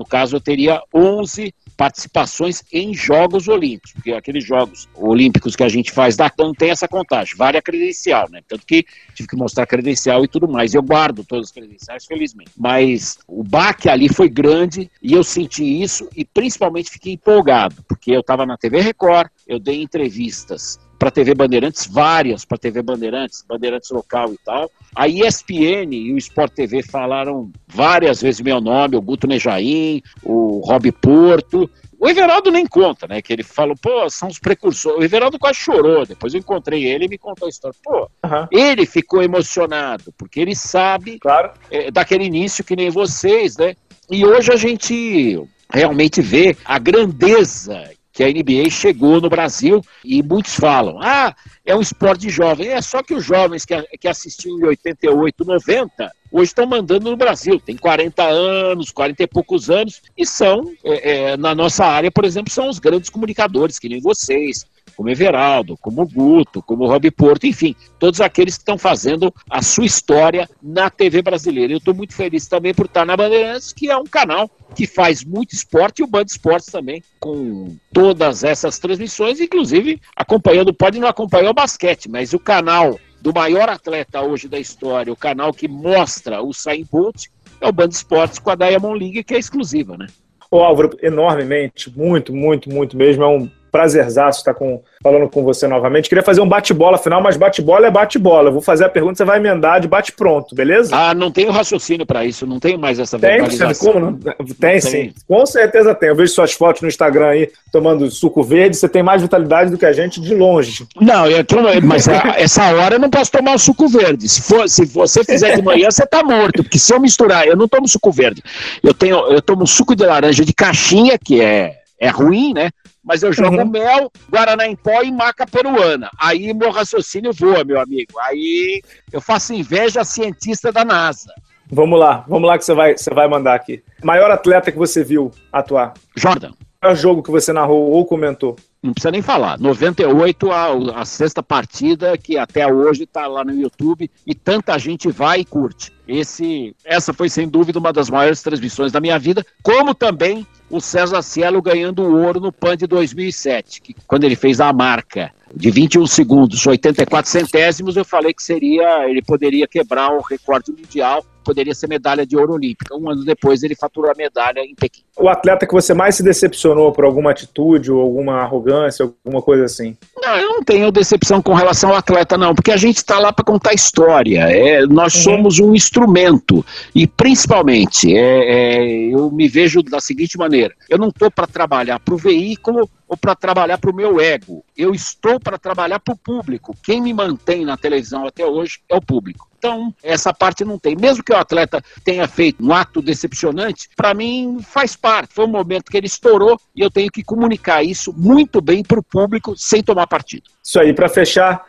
[0.00, 5.68] no caso, eu teria 11 participações em Jogos Olímpicos, porque aqueles Jogos Olímpicos que a
[5.68, 8.40] gente faz da não tem essa contagem, vale a credencial, né?
[8.48, 10.72] Tanto que tive que mostrar credencial e tudo mais.
[10.72, 12.50] Eu guardo todas as credenciais, felizmente.
[12.56, 18.10] Mas o baque ali foi grande e eu senti isso e principalmente fiquei empolgado, porque
[18.10, 23.42] eu estava na TV Record, eu dei entrevistas para TV Bandeirantes, várias para TV Bandeirantes,
[23.48, 24.70] Bandeirantes local e tal.
[24.94, 30.60] A ESPN e o Sport TV falaram várias vezes meu nome, o Guto Nejaim, o
[30.62, 31.70] Rob Porto.
[31.98, 33.22] O Everaldo nem conta, né?
[33.22, 35.00] Que ele falou, pô, são os precursores.
[35.00, 36.04] O Everaldo quase chorou.
[36.04, 37.76] Depois eu encontrei ele e me contou a história.
[37.82, 38.46] Pô, uhum.
[38.50, 41.52] ele ficou emocionado, porque ele sabe claro.
[41.70, 43.74] é, daquele início que nem vocês, né?
[44.10, 45.42] E hoje a gente
[45.72, 51.34] realmente vê a grandeza que a NBA chegou no Brasil e muitos falam, ah,
[51.64, 52.68] é um esporte jovem.
[52.68, 57.16] É só que os jovens que, que assistiam em 88, 90, hoje estão mandando no
[57.16, 57.60] Brasil.
[57.60, 62.24] Tem 40 anos, 40 e poucos anos, e são, é, é, na nossa área, por
[62.24, 67.46] exemplo, são os grandes comunicadores, que nem vocês, como Everaldo, como Guto, como Rob Porto,
[67.46, 71.72] enfim, todos aqueles que estão fazendo a sua história na TV brasileira.
[71.72, 75.24] Eu estou muito feliz também por estar na Bandeirantes, que é um canal que faz
[75.24, 81.08] muito esporte e o Band Esportes também, com todas essas transmissões, inclusive acompanhando, pode não
[81.08, 85.68] acompanhar o basquete, mas o canal do maior atleta hoje da história, o canal que
[85.68, 87.26] mostra o Sain Bolt,
[87.60, 90.06] é o Band Esportes com a Diamond League, que é exclusiva, né?
[90.50, 93.22] Ô Álvaro, enormemente, muito, muito, muito mesmo.
[93.22, 96.08] É um prazerzaço estar com, falando com você novamente.
[96.08, 98.48] Queria fazer um bate-bola final, mas bate-bola é bate-bola.
[98.48, 100.94] Eu vou fazer a pergunta, você vai emendar de bate-pronto, beleza?
[100.94, 103.40] Ah, não tenho raciocínio para isso, não tenho mais essa tem,
[103.78, 104.18] como não?
[104.58, 105.12] Tem, sim.
[105.26, 106.08] Com certeza tem.
[106.08, 109.78] Eu vejo suas fotos no Instagram aí tomando suco verde, você tem mais vitalidade do
[109.78, 110.86] que a gente de longe.
[111.00, 114.28] Não, eu tô, mas essa hora eu não posso tomar o suco verde.
[114.28, 117.56] Se, for, se você fizer de manhã, você tá morto, porque se eu misturar, eu
[117.56, 118.42] não tomo suco verde.
[118.82, 122.70] Eu tenho, eu tomo suco de laranja de caixinha, que é é ruim, né?
[123.02, 123.68] mas eu jogo uhum.
[123.68, 126.10] mel, guaraná em pó e maca peruana.
[126.18, 128.18] Aí meu raciocínio voa, meu amigo.
[128.20, 128.82] Aí
[129.12, 131.32] eu faço inveja a cientista da NASA.
[131.72, 133.82] Vamos lá, vamos lá que você vai, você vai mandar aqui.
[134.02, 135.94] Maior atleta que você viu atuar?
[136.16, 136.52] Jordan.
[136.94, 138.56] Jogo que você narrou ou comentou?
[138.82, 139.58] Não precisa nem falar.
[139.58, 145.10] 98, a, a sexta partida, que até hoje está lá no YouTube e tanta gente
[145.10, 145.92] vai e curte.
[146.08, 150.80] Esse, essa foi sem dúvida uma das maiores transmissões da minha vida, como também o
[150.80, 155.30] César Cielo ganhando o ouro no PAN de 2007, que, quando ele fez a marca
[155.54, 161.24] de 21 segundos, 84 centésimos, eu falei que seria, ele poderia quebrar o recorde mundial
[161.50, 162.94] poderia ser medalha de ouro olímpica.
[162.94, 165.02] Um ano depois ele faturou a medalha em Pequim.
[165.18, 169.64] O atleta que você mais se decepcionou por alguma atitude ou alguma arrogância, alguma coisa
[169.64, 169.96] assim?
[170.16, 173.32] Não, eu não tenho decepção com relação ao atleta, não, porque a gente está lá
[173.32, 174.42] para contar história.
[174.48, 175.22] É, nós uhum.
[175.22, 181.08] somos um instrumento e, principalmente, é, é, eu me vejo da seguinte maneira: eu não
[181.08, 184.64] estou para trabalhar para o veículo ou para trabalhar para o meu ego.
[184.76, 186.76] Eu estou para trabalhar para o público.
[186.84, 189.49] Quem me mantém na televisão até hoje é o público.
[189.60, 190.96] Então, essa parte não tem.
[190.96, 195.34] Mesmo que o atleta tenha feito um ato decepcionante, para mim faz parte.
[195.34, 198.98] Foi um momento que ele estourou e eu tenho que comunicar isso muito bem para
[198.98, 200.44] o público sem tomar partido.
[200.64, 201.62] Isso aí, para fechar,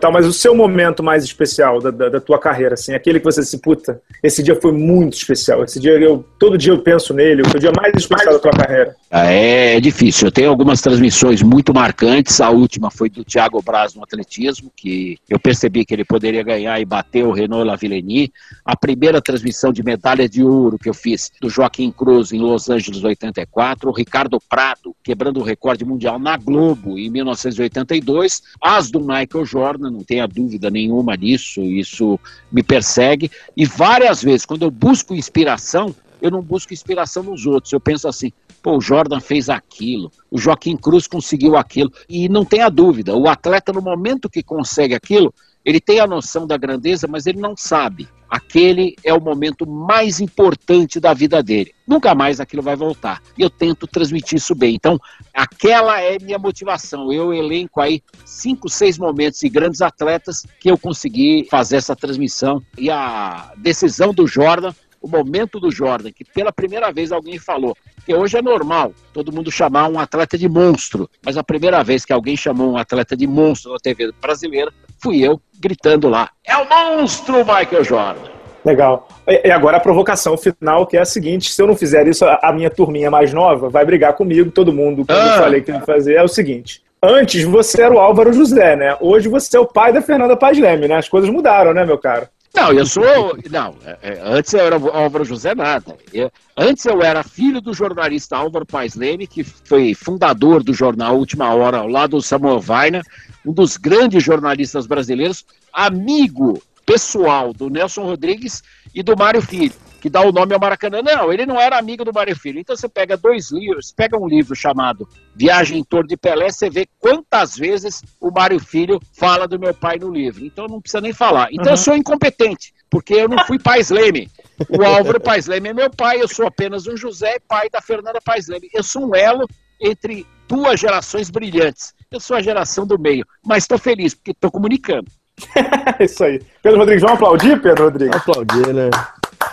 [0.00, 3.24] Tá, mas o seu momento mais especial da, da, da, tua carreira, assim, aquele que
[3.24, 5.62] você se puta, esse dia foi muito especial.
[5.62, 8.96] Esse dia eu todo dia eu penso nele, o dia mais especial da tua carreira.
[9.08, 10.26] É, é difícil.
[10.26, 12.40] Eu tenho algumas transmissões muito marcantes.
[12.40, 16.80] A última foi do Thiago Braz no atletismo, que eu percebi que ele poderia ganhar
[16.80, 18.32] e bater o Renault Lavillenie.
[18.64, 22.68] A primeira transmissão de medalha de ouro que eu fiz do Joaquim Cruz em Los
[22.68, 29.00] Angeles 84, o Ricardo Prado quebrando o recorde mundial na Globo em 1982, as do
[29.00, 32.18] Michael Jordan, não tenha dúvida nenhuma disso, isso
[32.50, 33.30] me persegue.
[33.54, 37.72] E várias vezes, quando eu busco inspiração, eu não busco inspiração nos outros.
[37.72, 38.32] Eu penso assim,
[38.62, 41.92] pô, o Jordan fez aquilo, o Joaquim Cruz conseguiu aquilo.
[42.08, 45.34] E não tenha dúvida, o atleta, no momento que consegue aquilo,
[45.64, 48.08] ele tem a noção da grandeza, mas ele não sabe.
[48.28, 51.74] Aquele é o momento mais importante da vida dele.
[51.86, 53.22] Nunca mais aquilo vai voltar.
[53.36, 54.74] E eu tento transmitir isso bem.
[54.74, 54.98] Então,
[55.34, 57.12] aquela é minha motivação.
[57.12, 62.62] Eu elenco aí cinco, seis momentos de grandes atletas que eu consegui fazer essa transmissão.
[62.78, 64.72] E a decisão do Jordan
[65.02, 67.76] o momento do Jordan, que pela primeira vez alguém falou,
[68.06, 72.04] que hoje é normal todo mundo chamar um atleta de monstro, mas a primeira vez
[72.04, 74.72] que alguém chamou um atleta de monstro na TV brasileira,
[75.02, 78.30] fui eu gritando lá: é o monstro Michael Jordan.
[78.64, 79.08] Legal.
[79.26, 82.52] E agora a provocação final, que é a seguinte: se eu não fizer isso, a
[82.52, 85.36] minha turminha mais nova vai brigar comigo, todo mundo, quando ah.
[85.36, 86.80] eu falei que ia fazer, é o seguinte.
[87.02, 88.96] Antes você era o Álvaro José, né?
[89.00, 90.96] Hoje você é o pai da Fernanda Paz Leme, né?
[90.96, 92.28] As coisas mudaram, né, meu caro?
[92.54, 93.38] Não, eu sou.
[93.50, 95.96] Não, é, é, antes eu era Álvaro José Nada.
[96.12, 101.16] Eu, antes eu era filho do jornalista Álvaro Paz Leme, que foi fundador do jornal
[101.16, 103.02] Última Hora, ao lado do Samuel Weiner,
[103.44, 108.62] um dos grandes jornalistas brasileiros, amigo pessoal do Nelson Rodrigues
[108.94, 109.72] e do Mário Filho
[110.02, 111.00] que dá o nome ao Maracanã.
[111.00, 112.58] Não, ele não era amigo do Mário Filho.
[112.58, 116.68] Então você pega dois livros, pega um livro chamado Viagem em Torno de Pelé, você
[116.68, 120.44] vê quantas vezes o Mário Filho fala do meu pai no livro.
[120.44, 121.50] Então não precisa nem falar.
[121.52, 121.70] Então uhum.
[121.70, 124.28] eu sou incompetente, porque eu não fui Pais Leme.
[124.68, 128.18] O Álvaro Pais Leme é meu pai, eu sou apenas um José, pai da Fernanda
[128.20, 128.68] Pais Leme.
[128.74, 129.48] Eu sou um elo
[129.80, 131.94] entre duas gerações brilhantes.
[132.10, 135.06] Eu sou a geração do meio, mas estou feliz porque estou comunicando.
[136.00, 136.40] Isso aí.
[136.60, 138.16] Pedro Rodrigues, vamos aplaudir, Pedro Rodrigues?
[138.16, 138.90] Aplaudir, né?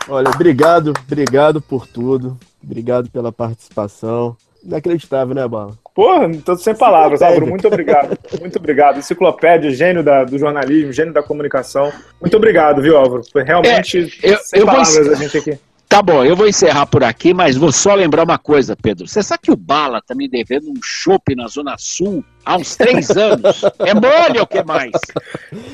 [0.08, 2.38] Olha, obrigado, obrigado por tudo.
[2.64, 4.36] Obrigado pela participação.
[4.64, 5.78] Inacreditável, né, Bala?
[5.96, 7.48] Porra, tô sem palavras, Álvaro.
[7.48, 8.18] Muito obrigado.
[8.40, 9.00] Muito obrigado.
[9.00, 11.92] Enciclopédia, gênio da, do jornalismo, gênio da comunicação.
[12.20, 13.24] Muito obrigado, viu, Álvaro?
[13.32, 15.16] Foi realmente é, eu, sem eu palavras vou...
[15.16, 15.60] a gente aqui.
[15.90, 19.08] Tá bom, eu vou encerrar por aqui, mas vou só lembrar uma coisa, Pedro.
[19.08, 22.76] Você sabe que o Bala tá me devendo um chopp na Zona Sul há uns
[22.76, 23.64] três anos?
[23.80, 24.92] É mole ou o que mais?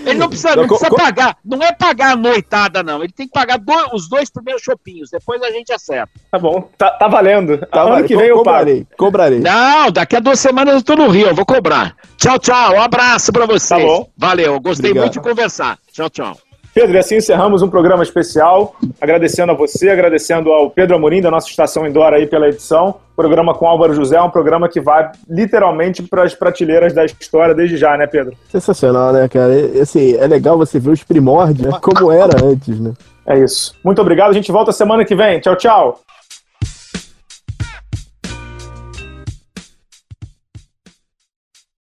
[0.06, 3.04] Ele não precisa, não precisa pagar, não é pagar a noitada, não.
[3.04, 6.14] Ele tem que pagar dois, os dois primeiros chopinhos, depois a gente acerta.
[6.32, 7.58] Tá bom, tá, tá valendo.
[7.68, 8.96] Tá ano que vem eu cobrarei, pago.
[8.98, 9.40] cobrarei.
[9.42, 11.94] Não, daqui a duas semanas eu tô no Rio, eu vou cobrar.
[12.16, 13.68] Tchau, tchau, um abraço pra vocês.
[13.68, 14.10] Tá bom.
[14.18, 15.04] Valeu, gostei Obrigado.
[15.04, 15.78] muito de conversar.
[15.92, 16.38] Tchau, tchau.
[16.76, 21.32] Pedro, e assim encerramos um programa especial, agradecendo a você, agradecendo ao Pedro Amorim, da
[21.32, 22.96] nossa Estação Indoor aí pela edição.
[23.14, 27.06] O programa com Álvaro José é um programa que vai literalmente para as prateleiras da
[27.06, 28.36] história desde já, né, Pedro?
[28.50, 29.54] Sensacional, né, cara?
[29.54, 31.80] E, assim, é legal você ver os primórdios, né?
[31.82, 32.92] como era antes, né?
[33.26, 33.74] É isso.
[33.82, 35.40] Muito obrigado, a gente volta semana que vem.
[35.40, 36.02] Tchau, tchau.